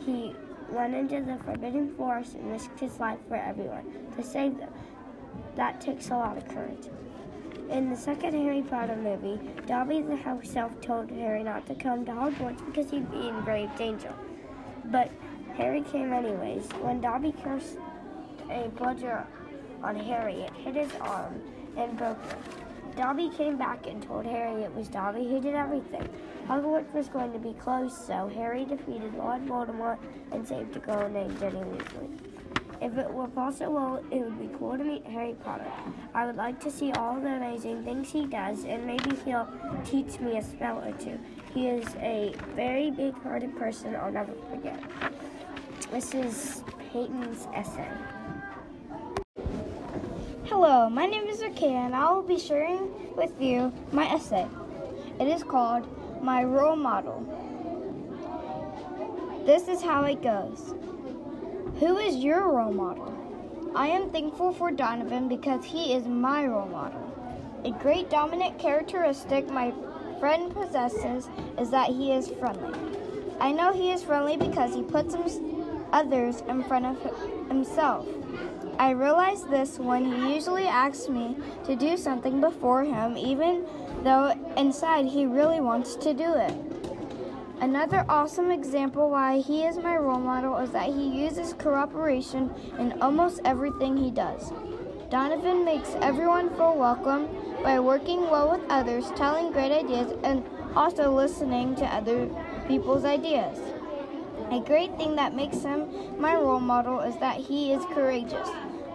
he 0.05 0.35
went 0.71 0.95
into 0.95 1.21
the 1.21 1.39
Forbidden 1.45 1.95
Forest 1.97 2.35
and 2.35 2.51
risked 2.51 2.81
his 2.81 2.99
life 2.99 3.19
for 3.29 3.37
everyone 3.37 3.85
to 4.17 4.25
save 4.25 4.59
them. 4.59 4.73
That 5.55 5.81
takes 5.81 6.11
a 6.11 6.17
lot 6.17 6.37
of 6.37 6.49
courage. 6.49 6.89
In 7.73 7.89
the 7.89 7.97
second 7.97 8.35
Harry 8.35 8.61
Potter 8.61 8.97
movie, 8.97 9.41
Dobby 9.67 10.03
the 10.03 10.15
house 10.15 10.55
elf 10.57 10.79
told 10.83 11.11
Harry 11.11 11.43
not 11.43 11.65
to 11.69 11.75
come 11.75 12.05
to 12.05 12.13
Hogwarts 12.13 12.63
because 12.67 12.91
he'd 12.91 13.11
be 13.11 13.29
in 13.29 13.41
grave 13.41 13.71
danger. 13.79 14.13
But 14.85 15.11
Harry 15.57 15.81
came 15.81 16.13
anyways. 16.13 16.69
When 16.83 17.01
Dobby 17.01 17.33
cursed 17.43 17.79
a 18.51 18.69
bludger 18.77 19.27
on 19.83 19.97
Harry, 19.97 20.43
it 20.43 20.53
hit 20.53 20.75
his 20.75 20.93
arm 21.01 21.41
and 21.79 21.97
broke 21.97 22.23
it. 22.29 22.95
Dobby 22.95 23.31
came 23.31 23.57
back 23.57 23.87
and 23.87 24.03
told 24.03 24.27
Harry 24.27 24.65
it 24.65 24.75
was 24.75 24.89
Dobby 24.89 25.27
who 25.27 25.41
did 25.41 25.55
everything. 25.55 26.07
Hogwarts 26.47 26.93
was 26.93 27.09
going 27.09 27.33
to 27.33 27.39
be 27.39 27.55
closed, 27.55 27.97
so 27.97 28.31
Harry 28.35 28.67
defeated 28.67 29.15
Lord 29.15 29.47
Voldemort 29.47 29.97
and 30.31 30.47
saved 30.47 30.77
a 30.77 30.81
girl 30.81 31.09
named 31.09 31.41
Ginny 31.41 31.61
Weasley. 31.61 32.32
If 32.83 32.99
it 32.99 33.09
were 33.09 33.29
possible, 33.29 34.03
it 34.11 34.19
would 34.19 34.41
be 34.41 34.51
cool 34.59 34.77
to 34.77 34.83
meet 34.83 35.07
Harry 35.07 35.37
Potter. 35.45 35.71
I 36.15 36.27
would 36.27 36.35
like 36.35 36.59
to 36.63 36.71
see 36.71 36.91
all 36.91 37.21
the 37.21 37.29
amazing 37.29 37.85
things 37.85 38.11
he 38.11 38.27
does, 38.27 38.65
and 38.65 38.85
maybe 38.85 39.15
he'll 39.25 39.47
teach 39.85 40.19
me 40.19 40.37
a 40.37 40.43
spell 40.43 40.79
or 40.79 40.91
two. 40.99 41.17
He 41.55 41.69
is 41.69 41.87
a 42.01 42.35
very 42.57 42.91
big-hearted 42.91 43.57
person 43.57 43.95
I'll 43.95 44.11
never 44.11 44.33
forget. 44.51 44.83
This 45.93 46.13
is 46.13 46.65
Peyton's 46.93 47.47
essay. 47.55 47.89
Hello, 50.47 50.91
my 50.91 51.07
name 51.07 51.29
is 51.29 51.41
Arkea 51.41 51.87
and 51.87 51.95
I 51.95 52.13
will 52.13 52.23
be 52.23 52.39
sharing 52.39 53.15
with 53.15 53.41
you 53.41 53.73
my 53.93 54.07
essay. 54.07 54.49
It 55.21 55.29
is 55.29 55.45
called 55.45 55.87
My 56.23 56.43
Role 56.43 56.77
Model. 56.77 57.21
This 59.47 59.69
is 59.69 59.83
how 59.83 60.03
it 60.05 60.21
goes. 60.21 60.75
Who 61.81 61.99
is 61.99 62.17
your 62.17 62.53
role 62.53 62.73
model? 62.73 63.13
I 63.75 63.89
am 63.89 64.11
thankful 64.11 64.53
for 64.53 64.71
Donovan 64.71 65.29
because 65.29 65.65
he 65.65 65.95
is 65.95 66.07
my 66.07 66.47
role 66.47 66.69
model. 66.69 67.01
A 67.65 67.71
great 67.71 68.11
dominant 68.11 68.59
characteristic 68.59 69.49
my 69.49 69.73
friend 70.21 70.53
possesses 70.53 71.29
is 71.59 71.71
that 71.71 71.89
he 71.89 72.13
is 72.13 72.29
friendly. 72.29 72.79
I 73.41 73.53
know 73.53 73.73
he 73.73 73.91
is 73.91 74.03
friendly 74.03 74.37
because 74.37 74.75
he 74.75 74.83
puts 74.83 75.17
others 75.93 76.43
in 76.49 76.63
front 76.65 76.87
of 76.87 77.49
himself. 77.49 78.07
I 78.79 78.91
realize 78.91 79.45
this 79.45 79.79
when 79.79 80.05
he 80.05 80.35
usually 80.35 80.67
asks 80.67 81.09
me 81.09 81.37
to 81.65 81.75
do 81.75 81.97
something 81.97 82.41
before 82.41 82.85
him, 82.85 83.17
even 83.17 83.67
though 84.03 84.33
inside 84.57 85.07
he 85.07 85.27
really 85.27 85.61
wants 85.61 85.97
to 85.97 86.15
do 86.15 86.35
it. 86.35 86.72
Another 87.63 88.05
awesome 88.09 88.51
example 88.51 89.09
why 89.09 89.39
he 89.39 89.63
is 89.63 89.77
my 89.77 89.97
role 89.97 90.19
model 90.19 90.57
is 90.57 90.73
that 90.73 90.89
he 90.89 91.07
uses 91.07 91.53
cooperation 91.53 92.53
in 92.77 93.01
almost 93.01 93.41
everything 93.45 93.97
he 93.97 94.11
does. 94.11 94.53
Donovan 95.11 95.65
makes 95.65 95.95
everyone 96.01 96.51
feel 96.57 96.77
welcome 96.77 97.29
by 97.63 97.79
working 97.79 98.23
well 98.23 98.51
with 98.51 98.69
others, 98.69 99.13
telling 99.15 99.53
great 99.53 99.71
ideas, 99.71 100.13
and 100.25 100.45
also 100.75 101.15
listening 101.15 101.77
to 101.77 101.85
other 101.85 102.29
people's 102.67 103.05
ideas. 103.05 103.57
A 104.51 104.59
great 104.59 104.97
thing 104.97 105.15
that 105.15 105.37
makes 105.37 105.63
him 105.63 105.87
my 106.21 106.35
role 106.35 106.59
model 106.59 106.99
is 106.99 107.17
that 107.19 107.37
he 107.37 107.73
is 107.73 107.85
courageous. 107.95 108.49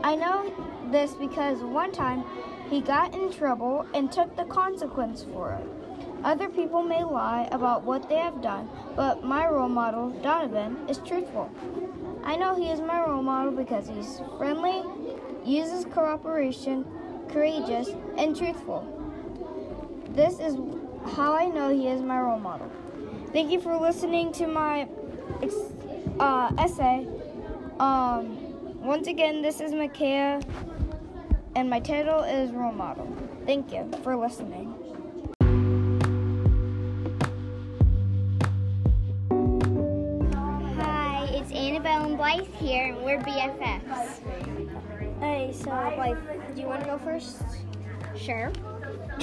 I 0.04 0.18
know 0.18 0.54
this 0.92 1.14
because 1.14 1.60
one 1.60 1.94
time 1.94 2.26
he 2.70 2.82
got 2.82 3.16
in 3.16 3.32
trouble 3.32 3.86
and 3.94 4.12
took 4.12 4.36
the 4.36 4.44
consequence 4.44 5.24
for 5.24 5.54
it. 5.54 5.77
Other 6.24 6.50
people 6.50 6.82
may 6.82 7.04
lie 7.04 7.48
about 7.52 7.84
what 7.84 8.10
they 8.10 8.18
have 8.18 8.42
done, 8.42 8.70
but 8.96 9.24
my 9.24 9.48
role 9.48 9.70
model, 9.70 10.10
Donovan, 10.10 10.78
is 10.90 10.98
truthful. 11.00 11.50
I 12.24 12.36
know 12.36 12.56
he 12.56 12.70
is 12.70 12.82
my 12.82 13.02
role 13.02 13.24
model 13.24 13.52
because 13.52 13.88
he's 13.88 14.22
friendly, 14.38 14.84
uses 15.46 15.86
cooperation, 15.86 16.86
courageous, 17.30 17.90
and 18.18 18.36
truthful. 18.36 18.86
This 20.10 20.40
is 20.40 20.58
how 21.16 21.34
I 21.34 21.46
know 21.46 21.70
he 21.70 21.88
is 21.88 22.02
my 22.02 22.20
role 22.20 22.40
model. 22.40 22.70
Thank 23.32 23.52
you 23.52 23.62
for 23.62 23.78
listening 23.78 24.32
to 24.34 24.48
my 24.48 24.88
uh, 26.20 26.52
essay. 26.58 27.08
Um, 27.80 28.38
once 28.82 29.08
again, 29.08 29.42
this 29.42 29.60
is 29.62 29.74
Micaiah, 29.74 30.42
and 31.56 31.70
my 31.70 31.80
title 31.80 32.24
is 32.24 32.52
Role 32.52 32.72
Model. 32.72 33.08
Thank 33.46 33.72
you 33.72 33.90
for 34.04 34.16
listening. 34.16 34.77
Blythe 42.28 42.54
here, 42.56 42.88
and 42.88 43.02
we're 43.06 43.20
BFFs. 43.20 44.20
Hey, 45.22 45.54
so 45.54 45.70
Blythe, 45.96 46.18
do 46.54 46.62
you 46.62 46.68
want 46.68 46.82
to 46.82 46.86
go 46.86 46.98
first? 46.98 47.42
Sure. 48.18 48.52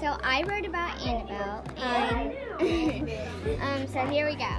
so 0.00 0.16
I 0.22 0.42
wrote 0.48 0.64
about 0.64 0.98
Annabelle, 1.06 1.64
and 1.76 2.32
um, 3.60 3.86
so 3.88 4.06
here 4.06 4.26
we 4.26 4.36
go. 4.36 4.56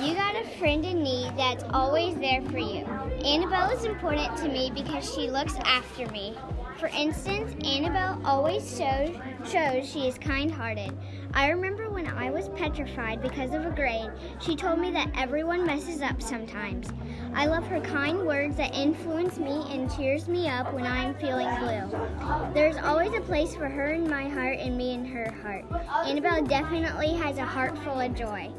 You 0.00 0.14
got 0.14 0.34
a 0.34 0.48
friend 0.58 0.84
in 0.84 1.02
need 1.02 1.36
that's 1.36 1.64
always 1.70 2.16
there 2.16 2.42
for 2.42 2.58
you. 2.58 2.84
Annabelle 3.24 3.70
is 3.70 3.84
important 3.84 4.36
to 4.38 4.48
me 4.48 4.72
because 4.74 5.14
she 5.14 5.30
looks 5.30 5.54
after 5.64 6.08
me. 6.08 6.34
For 6.78 6.88
instance, 6.88 7.54
Annabelle 7.64 8.20
always 8.24 8.76
shows, 8.76 9.14
shows 9.48 9.88
she 9.88 10.08
is 10.08 10.18
kind 10.18 10.50
hearted. 10.50 10.96
I 11.34 11.50
remember 11.50 11.88
when 11.90 12.08
I 12.08 12.30
was 12.30 12.48
petrified 12.48 13.22
because 13.22 13.54
of 13.54 13.64
a 13.64 13.70
grade, 13.70 14.10
she 14.40 14.56
told 14.56 14.80
me 14.80 14.90
that 14.90 15.10
everyone 15.16 15.66
messes 15.66 16.02
up 16.02 16.20
sometimes. 16.20 16.88
I 17.34 17.46
love 17.46 17.66
her 17.68 17.80
kind 17.80 18.26
words 18.26 18.56
that 18.56 18.74
influence 18.74 19.38
me 19.38 19.64
and 19.70 19.94
cheers 19.94 20.26
me 20.26 20.48
up 20.48 20.72
when 20.72 20.86
I 20.86 21.04
am 21.04 21.14
feeling 21.14 21.54
blue. 21.60 22.52
There's 22.52 22.76
always 22.78 23.12
a 23.14 23.20
place 23.20 23.54
for 23.54 23.68
her 23.68 23.92
in 23.92 24.08
my 24.08 24.28
heart 24.28 24.58
and 24.58 24.76
me 24.76 24.94
in 24.94 25.04
her 25.04 25.30
heart. 25.42 25.64
Annabelle 26.04 26.42
definitely 26.42 27.12
has 27.14 27.38
a 27.38 27.44
heart 27.44 27.78
full 27.78 28.00
of 28.00 28.14
joy. 28.14 28.52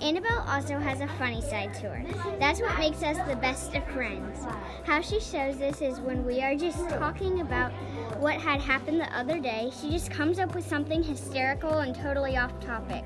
Annabelle 0.00 0.44
also 0.46 0.78
has 0.78 1.00
a 1.00 1.08
funny 1.18 1.40
side 1.40 1.72
to 1.74 1.88
her. 1.88 2.38
That's 2.38 2.60
what 2.60 2.78
makes 2.78 3.02
us 3.02 3.16
the 3.28 3.36
best 3.36 3.74
of 3.74 3.84
friends. 3.88 4.44
How 4.84 5.00
she 5.00 5.20
shows 5.20 5.56
this 5.58 5.80
is 5.80 6.00
when 6.00 6.24
we 6.24 6.42
are 6.42 6.54
just 6.54 6.88
talking 6.90 7.40
about 7.40 7.72
what 8.20 8.36
had 8.36 8.60
happened 8.60 9.00
the 9.00 9.16
other 9.16 9.40
day, 9.40 9.70
she 9.80 9.90
just 9.90 10.10
comes 10.10 10.38
up 10.38 10.54
with 10.54 10.66
something 10.66 11.02
hysterical 11.02 11.78
and 11.78 11.94
totally 11.94 12.36
off 12.36 12.58
topic. 12.60 13.04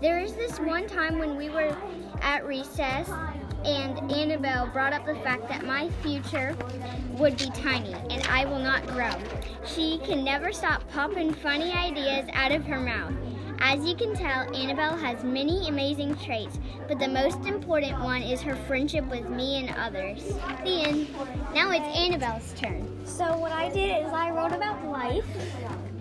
There 0.00 0.20
is 0.20 0.34
this 0.34 0.60
one 0.60 0.86
time 0.86 1.18
when 1.18 1.36
we 1.36 1.48
were 1.48 1.74
at 2.20 2.46
recess 2.46 3.08
and 3.64 4.12
Annabelle 4.12 4.66
brought 4.68 4.92
up 4.92 5.06
the 5.06 5.14
fact 5.16 5.48
that 5.48 5.64
my 5.64 5.88
future 6.02 6.54
would 7.12 7.38
be 7.38 7.46
tiny 7.46 7.94
and 8.10 8.26
I 8.28 8.44
will 8.44 8.58
not 8.58 8.86
grow. 8.86 9.10
She 9.64 9.98
can 10.04 10.22
never 10.22 10.52
stop 10.52 10.86
popping 10.90 11.32
funny 11.32 11.72
ideas 11.72 12.28
out 12.34 12.52
of 12.52 12.64
her 12.66 12.78
mouth. 12.78 13.14
As 13.58 13.84
you 13.84 13.94
can 13.94 14.14
tell, 14.14 14.54
Annabelle 14.54 14.96
has 14.96 15.24
many 15.24 15.68
amazing 15.68 16.16
traits, 16.16 16.58
but 16.88 16.98
the 16.98 17.08
most 17.08 17.38
important 17.46 17.98
one 18.00 18.22
is 18.22 18.40
her 18.42 18.54
friendship 18.54 19.04
with 19.06 19.28
me 19.28 19.58
and 19.58 19.76
others. 19.76 20.24
The 20.64 20.82
end. 20.82 21.08
Now 21.54 21.70
it's 21.70 21.96
Annabelle's 21.96 22.52
turn. 22.54 22.86
So 23.06 23.36
what 23.38 23.52
I 23.52 23.68
did 23.70 24.06
is 24.06 24.12
I 24.12 24.30
wrote 24.30 24.52
about 24.52 24.84
life, 24.86 25.24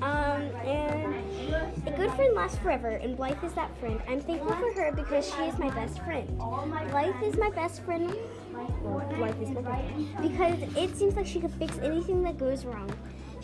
um, 0.01 0.41
and 0.65 1.15
A 1.87 1.91
good 1.91 2.11
friend 2.11 2.35
lasts 2.35 2.57
forever, 2.59 2.89
and 2.89 3.15
Blythe 3.15 3.43
is 3.43 3.53
that 3.53 3.75
friend. 3.79 4.01
I'm 4.07 4.19
thankful 4.19 4.53
for 4.53 4.71
her 4.73 4.91
because 4.91 5.25
she 5.33 5.41
is 5.43 5.57
my 5.57 5.69
best 5.69 5.99
friend. 6.03 6.37
Blythe 6.37 7.23
is 7.23 7.37
my 7.37 7.49
best 7.49 7.83
friend. 7.83 8.13
Blythe 8.83 9.41
is 9.41 9.49
my 9.49 9.61
friend 9.61 10.07
because 10.21 10.59
it 10.75 10.95
seems 10.97 11.15
like 11.15 11.25
she 11.25 11.39
could 11.39 11.53
fix 11.53 11.77
anything 11.79 12.21
that 12.23 12.37
goes 12.37 12.65
wrong. 12.65 12.91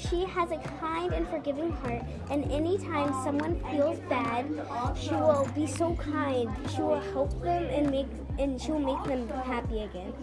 She 0.10 0.26
has 0.26 0.52
a 0.52 0.58
kind 0.80 1.14
and 1.14 1.28
forgiving 1.28 1.72
heart, 1.72 2.02
and 2.30 2.52
anytime 2.52 3.14
someone 3.24 3.60
feels 3.70 4.00
bad, 4.10 4.48
she 4.96 5.12
will 5.12 5.48
be 5.54 5.68
so 5.68 5.96
kind. 5.96 6.50
She 6.74 6.82
will 6.82 7.00
help 7.14 7.32
them 7.42 7.66
and 7.66 7.92
make 7.92 8.08
and 8.40 8.60
she 8.60 8.72
will 8.72 8.80
make 8.80 9.04
them 9.04 9.28
happy 9.30 9.82
again. 9.82 10.14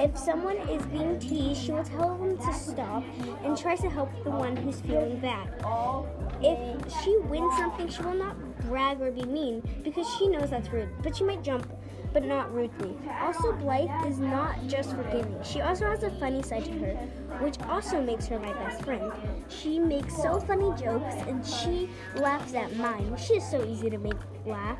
If 0.00 0.16
someone 0.16 0.56
is 0.56 0.84
being 0.86 1.18
teased, 1.18 1.62
she 1.62 1.72
will 1.72 1.84
tell 1.84 2.16
them 2.16 2.38
to 2.38 2.54
stop 2.54 3.04
and 3.44 3.58
tries 3.58 3.80
to 3.80 3.90
help 3.90 4.10
the 4.24 4.30
one 4.30 4.56
who's 4.56 4.80
feeling 4.80 5.18
bad. 5.18 5.48
If 6.40 7.02
she 7.02 7.18
wins 7.24 7.54
something, 7.58 7.88
she 7.88 8.02
will 8.02 8.14
not 8.14 8.36
brag 8.62 9.00
or 9.00 9.10
be 9.10 9.24
mean 9.24 9.62
because 9.84 10.06
she 10.16 10.28
knows 10.28 10.50
that's 10.50 10.68
rude, 10.70 10.88
but 11.02 11.16
she 11.16 11.24
might 11.24 11.42
jump 11.42 11.70
but 12.16 12.24
not 12.24 12.50
rudely. 12.54 12.96
Also, 13.20 13.52
Blythe 13.52 13.90
is 14.06 14.18
not 14.18 14.66
just 14.66 14.96
forgiving. 14.96 15.36
She 15.42 15.60
also 15.60 15.84
has 15.84 16.02
a 16.02 16.08
funny 16.12 16.42
side 16.42 16.64
to 16.64 16.72
her, 16.78 16.94
which 17.40 17.60
also 17.68 18.00
makes 18.00 18.26
her 18.28 18.38
my 18.38 18.54
best 18.54 18.82
friend. 18.84 19.12
She 19.48 19.78
makes 19.78 20.16
so 20.16 20.40
funny 20.40 20.70
jokes 20.82 21.14
and 21.28 21.46
she 21.46 21.90
laughs 22.14 22.54
at 22.54 22.74
mine. 22.76 23.14
She 23.18 23.34
is 23.34 23.46
so 23.50 23.62
easy 23.66 23.90
to 23.90 23.98
make 23.98 24.16
laugh. 24.46 24.78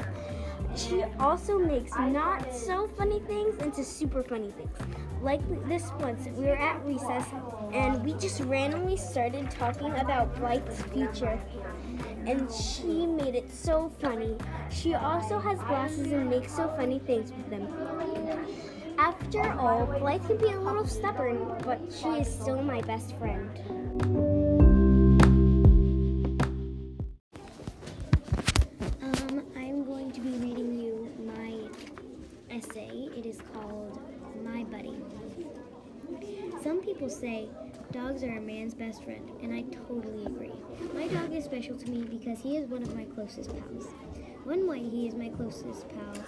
She 0.75 1.05
also 1.21 1.59
makes 1.59 1.95
not 1.99 2.55
so 2.55 2.89
funny 2.97 3.21
things 3.21 3.63
into 3.63 3.85
super 3.85 4.23
funny 4.23 4.51
things. 4.53 4.79
Like 5.21 5.43
this 5.69 5.93
once, 6.01 6.29
we 6.39 6.47
were 6.47 6.57
at 6.57 6.83
recess 6.87 7.27
and 7.75 8.03
we 8.03 8.15
just 8.15 8.41
randomly 8.45 8.97
started 8.97 9.51
talking 9.51 9.93
about 9.97 10.35
Blythe's 10.37 10.81
future 10.85 11.39
and 12.27 12.51
she 12.51 13.07
made 13.07 13.37
it 13.37 13.53
so 13.53 13.89
funny. 14.01 14.37
She 14.69 14.95
also 14.95 15.39
has 15.39 15.59
glasses 15.61 16.11
and 16.11 16.29
makes 16.29 16.55
so 16.55 16.69
funny 16.77 16.99
things 16.99 17.31
with 17.31 17.49
them. 17.49 17.69
After 18.99 19.53
all, 19.53 19.87
Blythe 19.87 20.27
can 20.27 20.37
be 20.37 20.51
a 20.51 20.61
little 20.61 20.87
stubborn, 20.87 21.55
but 21.63 21.81
she 21.93 22.09
is 22.09 22.29
still 22.29 22.63
my 22.63 22.81
best 22.81 23.17
friend. 23.17 23.49
Um, 29.03 29.45
I'm 29.57 29.85
going 29.85 30.11
to 30.11 30.21
be 30.21 30.31
reading 30.31 30.81
you 30.81 31.13
my 31.25 31.69
essay. 32.51 33.09
It 33.17 33.25
is 33.25 33.39
called 33.53 34.01
My 34.45 34.65
Buddy. 34.65 34.97
Some 36.65 36.81
people 36.81 37.09
say 37.09 37.49
dogs 37.93 38.23
are 38.23 38.37
a 38.37 38.41
man's 38.41 38.75
best 38.75 39.05
friend, 39.05 39.31
and 39.43 39.53
I 39.53 39.63
totally 39.89 40.25
agree. 40.27 40.53
My 40.95 41.09
dog 41.09 41.33
is 41.33 41.45
special 41.45 41.77
to 41.77 41.91
me 41.91 42.03
because 42.03 42.41
he 42.41 42.57
is 42.57 42.69
one 42.69 42.83
of 42.83 42.95
my 42.95 43.05
closest 43.05 43.51
pals. 43.51 43.89
One 44.45 44.69
way 44.69 44.81
he 44.81 45.07
is 45.07 45.15
my 45.15 45.29
closest 45.29 45.89
pal 45.89 46.25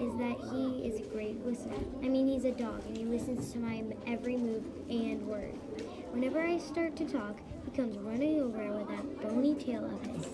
is 0.00 0.14
that 0.16 0.36
he 0.52 0.86
is 0.86 1.00
a 1.00 1.08
great 1.10 1.44
listener. 1.44 1.78
I 2.02 2.08
mean, 2.08 2.28
he's 2.28 2.44
a 2.44 2.52
dog, 2.52 2.84
and 2.86 2.96
he 2.96 3.04
listens 3.04 3.52
to 3.52 3.58
my 3.58 3.82
every 4.06 4.36
move 4.36 4.64
and 4.88 5.26
word. 5.26 5.54
Whenever 6.12 6.40
I 6.40 6.58
start 6.58 6.96
to 6.96 7.04
talk, 7.04 7.40
he 7.64 7.70
comes 7.70 7.96
running 7.98 8.40
over 8.40 8.70
with 8.72 8.88
that 8.88 9.22
bony 9.22 9.54
tail 9.54 9.84
of 9.84 10.06
his. 10.06 10.28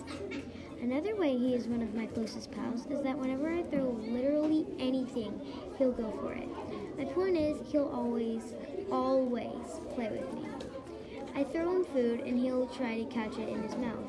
Another 0.81 1.15
way 1.15 1.37
he 1.37 1.53
is 1.53 1.67
one 1.67 1.81
of 1.81 1.93
my 1.93 2.07
closest 2.07 2.51
pals 2.51 2.87
is 2.87 3.01
that 3.01 3.17
whenever 3.17 3.51
I 3.51 3.63
throw 3.63 3.97
literally 4.01 4.65
anything, 4.79 5.39
he'll 5.77 5.91
go 5.91 6.11
for 6.21 6.33
it. 6.33 6.49
My 6.97 7.05
point 7.05 7.37
is, 7.37 7.57
he'll 7.71 7.91
always, 7.93 8.53
always 8.91 9.79
play 9.95 10.09
with 10.09 10.33
me. 10.33 10.47
I 11.35 11.43
throw 11.43 11.75
him 11.75 11.85
food 11.85 12.19
and 12.21 12.39
he'll 12.39 12.67
try 12.67 12.97
to 12.97 13.05
catch 13.05 13.37
it 13.37 13.49
in 13.49 13.63
his 13.63 13.75
mouth. 13.75 13.99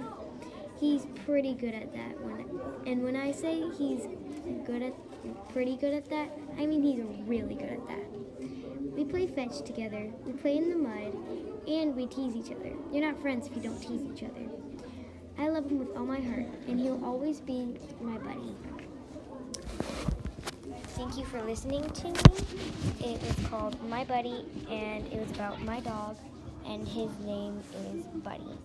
He's 0.80 1.06
pretty 1.24 1.54
good 1.54 1.74
at 1.74 1.92
that. 1.92 2.16
And 2.86 3.04
when 3.04 3.14
I 3.14 3.30
say 3.30 3.62
he's 3.78 4.08
good 4.66 4.82
at, 4.82 4.94
pretty 5.52 5.76
good 5.76 5.94
at 5.94 6.08
that, 6.10 6.30
I 6.58 6.66
mean 6.66 6.82
he's 6.82 7.00
really 7.26 7.54
good 7.54 7.70
at 7.70 7.86
that. 7.86 8.04
We 8.92 9.04
play 9.04 9.26
fetch 9.26 9.62
together, 9.62 10.10
we 10.26 10.32
play 10.32 10.56
in 10.56 10.68
the 10.68 10.76
mud, 10.76 11.16
and 11.68 11.94
we 11.94 12.06
tease 12.06 12.34
each 12.36 12.50
other. 12.52 12.72
You're 12.92 13.06
not 13.10 13.22
friends 13.22 13.46
if 13.46 13.56
you 13.56 13.62
don't 13.62 13.80
tease 13.80 14.02
each 14.02 14.24
other. 14.24 14.48
I 15.38 15.48
love 15.48 15.70
him 15.70 15.78
with 15.78 15.96
all 15.96 16.04
my 16.04 16.20
heart, 16.20 16.46
and 16.68 16.78
he'll 16.78 17.02
always 17.04 17.40
be 17.40 17.78
my 18.00 18.18
buddy. 18.18 18.54
Thank 20.80 21.18
you 21.18 21.24
for 21.24 21.42
listening 21.42 21.88
to 21.90 22.08
me. 22.08 22.14
It 23.00 23.20
was 23.22 23.46
called 23.48 23.76
My 23.88 24.04
Buddy, 24.04 24.44
and 24.70 25.06
it 25.12 25.20
was 25.20 25.30
about 25.30 25.60
my 25.62 25.80
dog, 25.80 26.16
and 26.66 26.86
his 26.86 27.10
name 27.20 27.60
is 27.94 28.04
Buddy. 28.22 28.58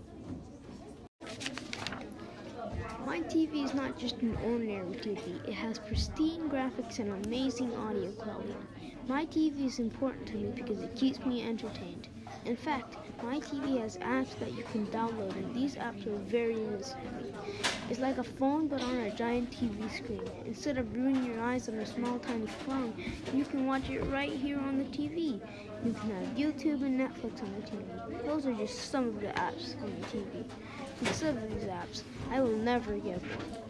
My 3.06 3.20
TV 3.22 3.64
is 3.64 3.74
not 3.74 3.98
just 3.98 4.18
an 4.18 4.38
ordinary 4.44 4.96
TV. 4.96 5.48
It 5.48 5.54
has 5.54 5.80
pristine 5.80 6.50
graphics 6.50 7.00
and 7.00 7.26
amazing 7.26 7.76
audio 7.76 8.12
quality. 8.12 8.56
My 9.08 9.26
TV 9.26 9.66
is 9.66 9.80
important 9.80 10.28
to 10.28 10.36
me 10.36 10.52
because 10.56 10.82
it 10.82 10.96
keeps 10.96 11.20
me 11.26 11.48
entertained. 11.48 12.08
In 12.46 12.56
fact, 12.56 12.98
my 13.24 13.40
TV 13.40 13.80
has 13.80 13.98
apps 13.98 14.38
that 14.40 14.54
you 14.54 14.64
can 14.72 14.86
download, 14.88 15.36
and 15.36 15.54
these 15.56 15.76
apps 15.76 16.06
are 16.08 16.18
very 16.18 16.60
useful. 16.60 17.02
It's 17.90 18.00
like 18.00 18.18
a 18.18 18.24
phone 18.24 18.68
but 18.68 18.82
on 18.82 18.96
a 18.96 19.16
giant 19.16 19.52
TV 19.52 19.90
screen. 19.96 20.22
Instead 20.46 20.78
of 20.78 20.94
ruining 20.94 21.26
your 21.26 21.42
eyes 21.42 21.68
on 21.70 21.76
a 21.76 21.86
small 21.86 22.20
tiny 22.20 22.48
phone, 22.48 22.94
you 23.34 23.46
can 23.46 23.66
watch 23.66 23.90
it 23.90 24.02
right 24.06 24.32
here 24.32 24.60
on 24.60 24.78
the 24.78 24.86
TV. 24.86 25.40
You 25.86 25.94
can 25.94 26.10
have 26.12 26.36
YouTube 26.36 26.84
and 26.84 27.00
Netflix 27.00 27.42
on 27.42 27.54
the 27.56 27.68
TV. 27.68 28.26
Those 28.26 28.46
are 28.46 28.54
just 28.54 28.92
some 28.92 29.08
of 29.08 29.22
the 29.22 29.28
apps 29.28 29.82
on 29.82 29.94
the 30.00 30.08
TV. 30.08 30.44
Instead 31.02 31.38
of 31.38 31.50
these 31.50 31.70
apps, 31.70 32.04
I 32.32 32.42
will 32.42 32.58
never 32.58 32.96
get 32.96 33.22
one. 33.22 33.64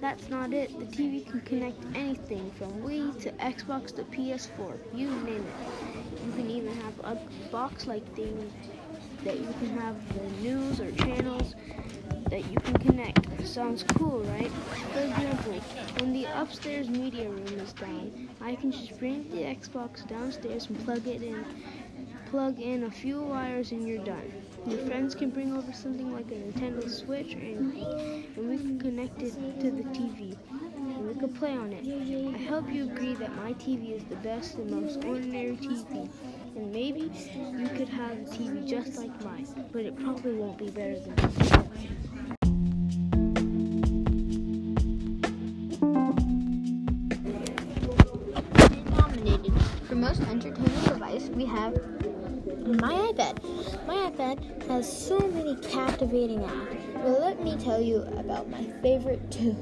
That's 0.00 0.28
not 0.28 0.52
it. 0.52 0.76
The 0.78 0.86
TV 0.86 1.24
can 1.24 1.40
connect 1.42 1.78
anything 1.94 2.50
from 2.58 2.72
Wii 2.82 3.20
to 3.22 3.30
Xbox 3.32 3.94
to 3.94 4.02
PS4. 4.02 4.76
You 4.92 5.08
name 5.08 5.46
it. 5.46 6.26
You 6.26 6.32
can 6.32 6.50
even 6.50 6.74
have 6.74 6.98
a 7.04 7.18
box-like 7.52 8.04
thing 8.16 8.52
that 9.24 9.38
you 9.38 9.46
can 9.58 9.78
have 9.78 9.96
the 10.14 10.30
news 10.42 10.80
or 10.80 10.90
channels 10.92 11.54
that 12.28 12.44
you 12.50 12.58
can 12.60 12.78
connect. 12.78 13.46
Sounds 13.46 13.82
cool, 13.82 14.20
right? 14.20 14.50
For 14.92 15.00
example, 15.00 15.60
when 15.98 16.12
the 16.12 16.24
upstairs 16.24 16.88
media 16.88 17.28
room 17.28 17.46
is 17.46 17.72
down, 17.74 18.30
I 18.40 18.54
can 18.56 18.72
just 18.72 18.98
bring 18.98 19.28
the 19.30 19.42
Xbox 19.42 20.06
downstairs 20.08 20.66
and 20.66 20.82
plug 20.84 21.06
it 21.06 21.22
in. 21.22 21.44
Plug 22.30 22.58
in 22.58 22.84
a 22.84 22.90
few 22.90 23.20
wires 23.20 23.72
and 23.72 23.86
you're 23.86 24.02
done. 24.02 24.32
Your 24.66 24.78
friends 24.86 25.14
can 25.14 25.30
bring 25.30 25.54
over 25.54 25.72
something 25.72 26.12
like 26.12 26.30
a 26.30 26.34
Nintendo 26.34 26.88
Switch 26.88 27.34
or 27.34 27.40
anything, 27.40 28.32
and 28.36 28.48
we 28.48 28.56
can 28.56 28.78
connect 28.78 29.20
it 29.20 29.34
to 29.60 29.70
the 29.70 29.82
TV, 29.90 30.36
and 30.50 31.06
we 31.06 31.14
can 31.14 31.34
play 31.34 31.52
on 31.52 31.72
it. 31.72 31.84
I 32.34 32.44
hope 32.44 32.72
you 32.72 32.84
agree 32.84 33.14
that 33.16 33.36
my 33.36 33.52
TV 33.54 33.94
is 33.94 34.04
the 34.04 34.16
best 34.16 34.54
and 34.54 34.70
most 34.70 35.04
ordinary 35.04 35.56
TV, 35.56 36.08
and 36.56 36.72
maybe 36.72 37.10
you 37.56 37.68
could 37.68 37.88
have 37.88 38.12
a 38.12 38.24
TV 38.24 38.66
just 38.66 38.96
like 38.96 39.24
mine, 39.24 39.46
but 39.72 39.82
it 39.82 39.96
probably 39.96 40.34
won't 40.34 40.58
be 40.58 40.70
better 40.70 40.98
than 40.98 41.14
mine. 41.16 41.62
for 49.92 49.96
most 49.96 50.22
entertaining 50.22 50.84
device, 50.84 51.28
we 51.28 51.44
have 51.44 51.74
my 52.66 53.12
iPad. 53.12 53.42
My 53.86 54.10
iPad 54.10 54.66
has 54.68 54.90
so 54.90 55.18
many 55.18 55.54
captivating 55.56 56.38
apps. 56.40 56.94
Well, 57.02 57.20
let 57.20 57.42
me 57.44 57.58
tell 57.58 57.78
you 57.78 57.98
about 58.16 58.48
my 58.48 58.64
favorite 58.80 59.30
two. 59.30 59.54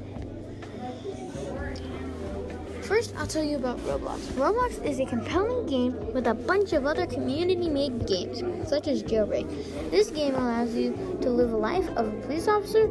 First, 2.91 3.13
I'll 3.17 3.25
tell 3.25 3.45
you 3.45 3.55
about 3.55 3.77
Roblox. 3.85 4.19
Roblox 4.33 4.85
is 4.85 4.99
a 4.99 5.05
compelling 5.05 5.65
game 5.65 5.93
with 6.13 6.27
a 6.27 6.33
bunch 6.33 6.73
of 6.73 6.85
other 6.85 7.05
community 7.05 7.69
made 7.69 8.05
games, 8.05 8.43
such 8.69 8.89
as 8.89 9.01
Jailbreak. 9.01 9.47
This 9.91 10.09
game 10.09 10.35
allows 10.35 10.75
you 10.75 10.91
to 11.21 11.29
live 11.29 11.53
a 11.53 11.57
life 11.57 11.87
of 11.91 12.13
a 12.13 12.21
police 12.23 12.49
officer 12.49 12.89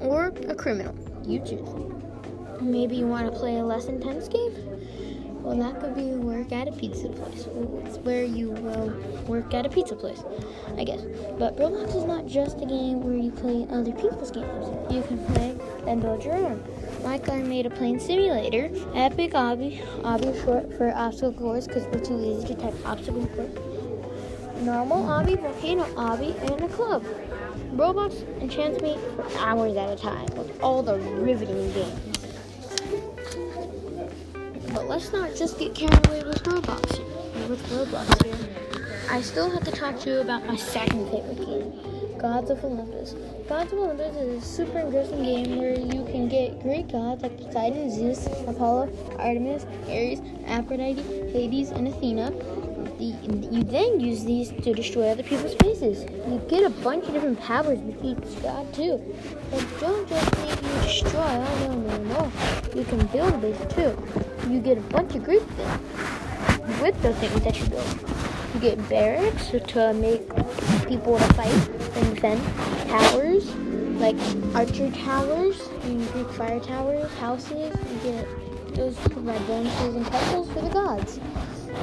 or 0.00 0.32
a 0.48 0.54
criminal. 0.54 0.94
You 1.26 1.40
choose. 1.40 1.68
Maybe 2.62 2.96
you 2.96 3.06
want 3.06 3.30
to 3.30 3.38
play 3.38 3.58
a 3.58 3.62
less 3.62 3.84
intense 3.84 4.26
game? 4.26 4.54
Well, 5.42 5.58
that 5.58 5.82
could 5.82 5.96
be 5.96 6.12
work 6.12 6.50
at 6.50 6.66
a 6.66 6.72
pizza 6.72 7.10
place. 7.10 7.46
It's 7.84 7.98
where 7.98 8.24
you 8.24 8.52
will 8.52 8.88
work 9.26 9.52
at 9.52 9.66
a 9.66 9.68
pizza 9.68 9.96
place, 9.96 10.22
I 10.78 10.84
guess. 10.84 11.02
But 11.38 11.58
Roblox 11.58 11.94
is 11.94 12.04
not 12.04 12.24
just 12.24 12.62
a 12.62 12.64
game 12.64 13.02
where 13.02 13.18
you 13.18 13.30
play 13.30 13.66
other 13.70 13.92
people's 13.92 14.30
games. 14.30 14.66
You 14.90 15.02
can 15.02 15.22
play 15.34 15.58
and 15.86 16.00
build 16.00 16.24
your 16.24 16.36
own. 16.36 16.64
Like 17.02 17.28
I 17.28 17.42
made 17.42 17.66
a 17.66 17.70
plane 17.70 17.98
simulator, 17.98 18.70
Epic 18.94 19.32
Obby, 19.32 19.80
Obby 20.02 20.44
short 20.44 20.72
for 20.76 20.92
obstacle 20.94 21.32
course 21.32 21.66
because 21.66 21.84
we're 21.86 21.98
too 21.98 22.14
lazy 22.14 22.54
to 22.54 22.54
type 22.54 22.74
obstacle 22.84 23.26
course. 23.26 23.50
Normal 24.60 25.02
Obby, 25.04 25.40
Volcano 25.40 25.84
Obby, 25.96 26.38
and 26.50 26.64
a 26.64 26.68
club. 26.68 27.04
Roblox 27.74 28.22
enchants 28.40 28.80
me 28.80 28.96
for 29.16 29.38
hours 29.38 29.76
at 29.76 29.90
a 29.90 29.96
time 29.96 30.26
with 30.36 30.62
all 30.62 30.82
the 30.82 30.98
riveting 30.98 31.72
games. 31.72 32.18
But 34.72 34.88
let's 34.88 35.12
not 35.12 35.34
just 35.34 35.58
get 35.58 35.74
carried 35.74 36.06
away 36.06 36.22
with 36.22 36.42
Roblox. 36.44 37.00
With 37.48 37.62
Roblox 37.70 38.24
here. 38.24 38.36
I 39.10 39.20
still 39.20 39.50
have 39.50 39.64
to 39.64 39.72
talk 39.72 39.98
to 40.00 40.10
you 40.10 40.20
about 40.20 40.46
my 40.46 40.56
second 40.56 41.10
favorite 41.10 41.38
game, 41.38 41.72
Gods 42.22 42.50
of 42.50 42.64
Olympus. 42.64 43.16
Gods 43.48 43.72
of 43.72 43.80
Olympus 43.80 44.14
is 44.14 44.44
a 44.44 44.46
super 44.46 44.78
engrossing 44.78 45.24
game 45.24 45.58
where 45.58 45.76
you 45.76 46.04
can 46.04 46.28
get 46.28 46.62
Greek 46.62 46.92
gods 46.92 47.20
like 47.20 47.36
Poseidon, 47.36 47.90
Zeus, 47.90 48.26
Apollo, 48.46 48.92
Artemis, 49.18 49.66
Ares, 49.88 50.20
Aphrodite, 50.46 51.02
Hades, 51.32 51.70
and 51.72 51.88
Athena. 51.88 52.30
The, 52.98 53.06
you 53.50 53.64
then 53.64 53.98
use 53.98 54.24
these 54.24 54.52
to 54.62 54.72
destroy 54.72 55.08
other 55.08 55.24
people's 55.24 55.54
faces. 55.54 56.04
You 56.28 56.40
get 56.48 56.62
a 56.62 56.70
bunch 56.70 57.06
of 57.06 57.14
different 57.14 57.40
powers 57.40 57.80
with 57.80 58.04
each 58.04 58.40
god 58.40 58.72
too. 58.72 59.02
But 59.50 59.66
don't 59.80 60.08
just 60.08 60.38
make 60.38 60.62
you 60.62 60.82
destroy. 60.82 61.18
Oh 61.18 61.66
no 61.66 61.74
no 61.74 62.04
no! 62.04 62.32
You 62.72 62.84
can 62.84 63.04
build 63.08 63.40
this 63.40 63.74
too. 63.74 63.98
You 64.48 64.60
get 64.60 64.78
a 64.78 64.82
bunch 64.82 65.16
of 65.16 65.24
Greek 65.24 65.42
things 65.42 66.80
with 66.80 67.02
the 67.02 67.14
things 67.14 67.40
that 67.42 67.58
you 67.58 67.66
build. 67.66 68.12
You 68.54 68.60
get 68.60 68.88
barracks 68.88 69.48
to 69.50 69.92
make 69.94 70.22
people 70.86 71.18
to 71.18 71.34
fight 71.34 71.81
and 71.94 72.14
defend. 72.14 72.42
Towers, 72.88 73.54
like 74.00 74.16
archer 74.54 74.90
towers, 74.90 75.60
and 75.84 76.06
Greek 76.12 76.28
fire 76.30 76.60
towers, 76.60 77.10
houses. 77.14 77.74
You 77.90 77.98
get 78.02 78.26
those 78.74 78.96
provide 78.96 79.46
bonuses 79.46 79.94
and 79.94 80.06
temples 80.06 80.50
for 80.52 80.62
the 80.62 80.70
gods. 80.70 81.20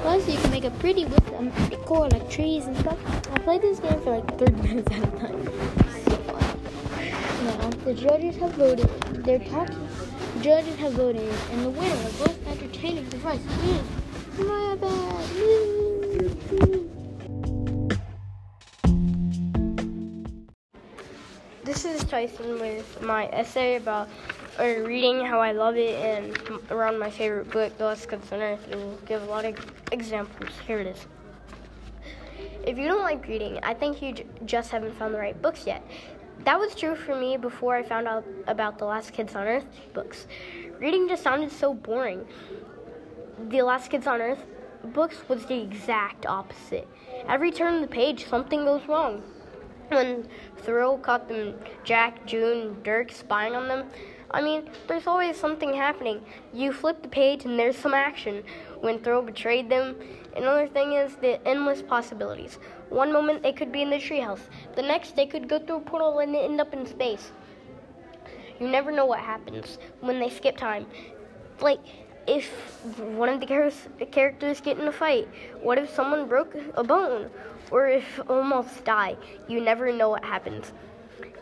Plus, 0.01 0.27
you 0.27 0.37
can 0.37 0.51
make 0.51 0.65
a 0.65 0.71
pretty 0.71 1.05
with 1.05 1.25
them 1.27 1.51
decor 1.69 2.09
like 2.09 2.29
trees 2.29 2.65
and 2.65 2.75
stuff. 2.77 2.97
I 3.33 3.39
played 3.39 3.61
this 3.61 3.79
game 3.79 3.99
for 4.01 4.17
like 4.17 4.37
30 4.37 4.51
minutes 4.61 4.91
at 4.91 4.99
a 4.99 5.07
time. 5.17 5.45
So 6.05 6.11
fun. 6.11 6.59
Now, 7.45 7.69
the 7.83 7.93
judges 7.93 8.35
have 8.37 8.53
voted. 8.53 8.89
They're 9.25 9.39
talking. 9.39 9.87
The 10.35 10.41
judges 10.43 10.75
have 10.77 10.93
voted, 10.93 11.33
and 11.51 11.65
the 11.65 11.69
winner 11.69 11.95
of 11.95 12.19
both 12.19 12.47
entertaining 12.47 13.09
devices 13.09 13.63
is 13.63 13.81
my 14.39 14.77
iPad. 14.77 16.78
Tyson 22.09 22.59
with 22.59 23.01
my 23.03 23.27
essay 23.27 23.75
about 23.75 24.09
or 24.57 24.83
reading 24.83 25.23
how 25.23 25.39
I 25.39 25.51
love 25.51 25.77
it 25.77 25.93
and 26.03 26.35
around 26.71 26.97
my 26.97 27.09
favorite 27.09 27.51
book, 27.51 27.77
The 27.77 27.85
Last 27.85 28.09
Kids 28.09 28.31
on 28.31 28.41
Earth, 28.41 28.67
and 28.71 28.81
we'll 28.81 28.97
give 29.05 29.21
a 29.21 29.25
lot 29.25 29.45
of 29.45 29.55
examples. 29.91 30.49
Here 30.65 30.79
it 30.79 30.87
is. 30.87 31.05
If 32.65 32.79
you 32.79 32.87
don't 32.87 33.03
like 33.03 33.27
reading, 33.27 33.59
I 33.61 33.75
think 33.75 34.01
you 34.01 34.13
j- 34.13 34.25
just 34.45 34.71
haven't 34.71 34.97
found 34.97 35.13
the 35.13 35.19
right 35.19 35.39
books 35.39 35.67
yet. 35.67 35.85
That 36.45 36.59
was 36.59 36.73
true 36.73 36.95
for 36.95 37.15
me 37.15 37.37
before 37.37 37.75
I 37.75 37.83
found 37.83 38.07
out 38.07 38.25
about 38.47 38.79
The 38.79 38.85
Last 38.85 39.13
Kids 39.13 39.35
on 39.35 39.45
Earth 39.45 39.65
books. 39.93 40.25
Reading 40.79 41.07
just 41.07 41.21
sounded 41.21 41.51
so 41.51 41.75
boring. 41.75 42.25
The 43.49 43.61
Last 43.61 43.91
Kids 43.91 44.07
on 44.07 44.19
Earth 44.19 44.43
books 44.83 45.17
was 45.29 45.45
the 45.45 45.61
exact 45.61 46.25
opposite. 46.25 46.87
Every 47.27 47.51
turn 47.51 47.75
of 47.75 47.81
the 47.81 47.87
page, 47.87 48.25
something 48.25 48.65
goes 48.65 48.87
wrong. 48.87 49.21
When 49.89 50.27
Thrull 50.63 51.01
caught 51.01 51.27
them, 51.27 51.55
Jack, 51.83 52.25
June, 52.27 52.77
Dirk 52.83 53.11
spying 53.11 53.55
on 53.55 53.67
them, 53.67 53.89
I 54.31 54.41
mean, 54.41 54.69
there's 54.87 55.07
always 55.07 55.35
something 55.35 55.73
happening. 55.73 56.21
You 56.53 56.71
flip 56.71 57.01
the 57.01 57.07
page 57.07 57.45
and 57.45 57.57
there's 57.57 57.75
some 57.75 57.95
action. 57.95 58.43
When 58.81 58.99
Thrull 58.99 59.25
betrayed 59.25 59.67
them, 59.67 59.95
another 60.35 60.67
thing 60.67 60.93
is 60.93 61.15
the 61.15 61.45
endless 61.47 61.81
possibilities. 61.81 62.59
One 62.89 63.11
moment 63.11 63.41
they 63.41 63.51
could 63.51 63.71
be 63.71 63.81
in 63.81 63.89
the 63.89 63.97
treehouse, 63.97 64.41
the 64.75 64.83
next 64.83 65.15
they 65.15 65.25
could 65.25 65.47
go 65.47 65.57
through 65.57 65.77
a 65.77 65.81
portal 65.81 66.19
and 66.19 66.35
end 66.35 66.61
up 66.61 66.73
in 66.73 66.85
space. 66.85 67.31
You 68.59 68.67
never 68.67 68.91
know 68.91 69.07
what 69.07 69.19
happens 69.19 69.79
when 70.01 70.19
they 70.19 70.29
skip 70.29 70.57
time. 70.57 70.85
Like, 71.61 71.79
if 72.27 72.51
one 72.97 73.29
of 73.29 73.39
the 73.39 73.47
characters 74.11 74.61
get 74.61 74.77
in 74.77 74.87
a 74.87 74.91
fight, 74.91 75.27
what 75.63 75.79
if 75.79 75.89
someone 75.89 76.27
broke 76.27 76.55
a 76.75 76.83
bone? 76.83 77.31
Or 77.71 77.87
if 77.87 78.19
almost 78.27 78.83
die? 78.83 79.15
You 79.47 79.61
never 79.61 79.91
know 79.91 80.09
what 80.09 80.23
happens. 80.23 80.71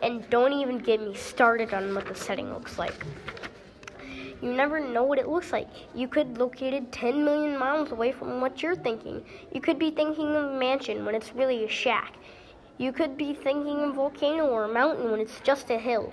And 0.02 0.28
don't 0.30 0.52
even 0.52 0.78
get 0.78 1.00
me 1.00 1.14
started 1.14 1.74
on 1.74 1.94
what 1.94 2.06
the 2.06 2.14
setting 2.14 2.52
looks 2.52 2.78
like. 2.78 2.94
You 4.40 4.52
never 4.52 4.78
know 4.78 5.02
what 5.02 5.18
it 5.18 5.28
looks 5.28 5.52
like. 5.52 5.68
You 5.94 6.06
could 6.06 6.38
located 6.38 6.92
10 6.92 7.24
million 7.24 7.58
miles 7.58 7.90
away 7.90 8.12
from 8.12 8.40
what 8.40 8.62
you're 8.62 8.76
thinking. 8.76 9.24
You 9.52 9.60
could 9.60 9.78
be 9.78 9.90
thinking 9.90 10.28
of 10.36 10.44
a 10.44 10.58
mansion 10.58 11.04
when 11.04 11.16
it's 11.16 11.34
really 11.34 11.64
a 11.64 11.68
shack. 11.68 12.14
You 12.76 12.92
could 12.92 13.16
be 13.16 13.34
thinking 13.34 13.80
of 13.80 13.90
a 13.90 13.92
volcano 13.94 14.46
or 14.46 14.64
a 14.64 14.72
mountain 14.72 15.10
when 15.10 15.20
it's 15.20 15.40
just 15.40 15.70
a 15.70 15.78
hill. 15.78 16.12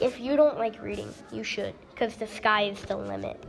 If 0.00 0.20
you 0.20 0.36
don't 0.36 0.58
like 0.58 0.82
reading, 0.82 1.08
you 1.32 1.42
should, 1.42 1.74
because 1.90 2.16
the 2.16 2.26
sky 2.26 2.64
is 2.64 2.82
the 2.82 2.96
limit. 2.96 3.42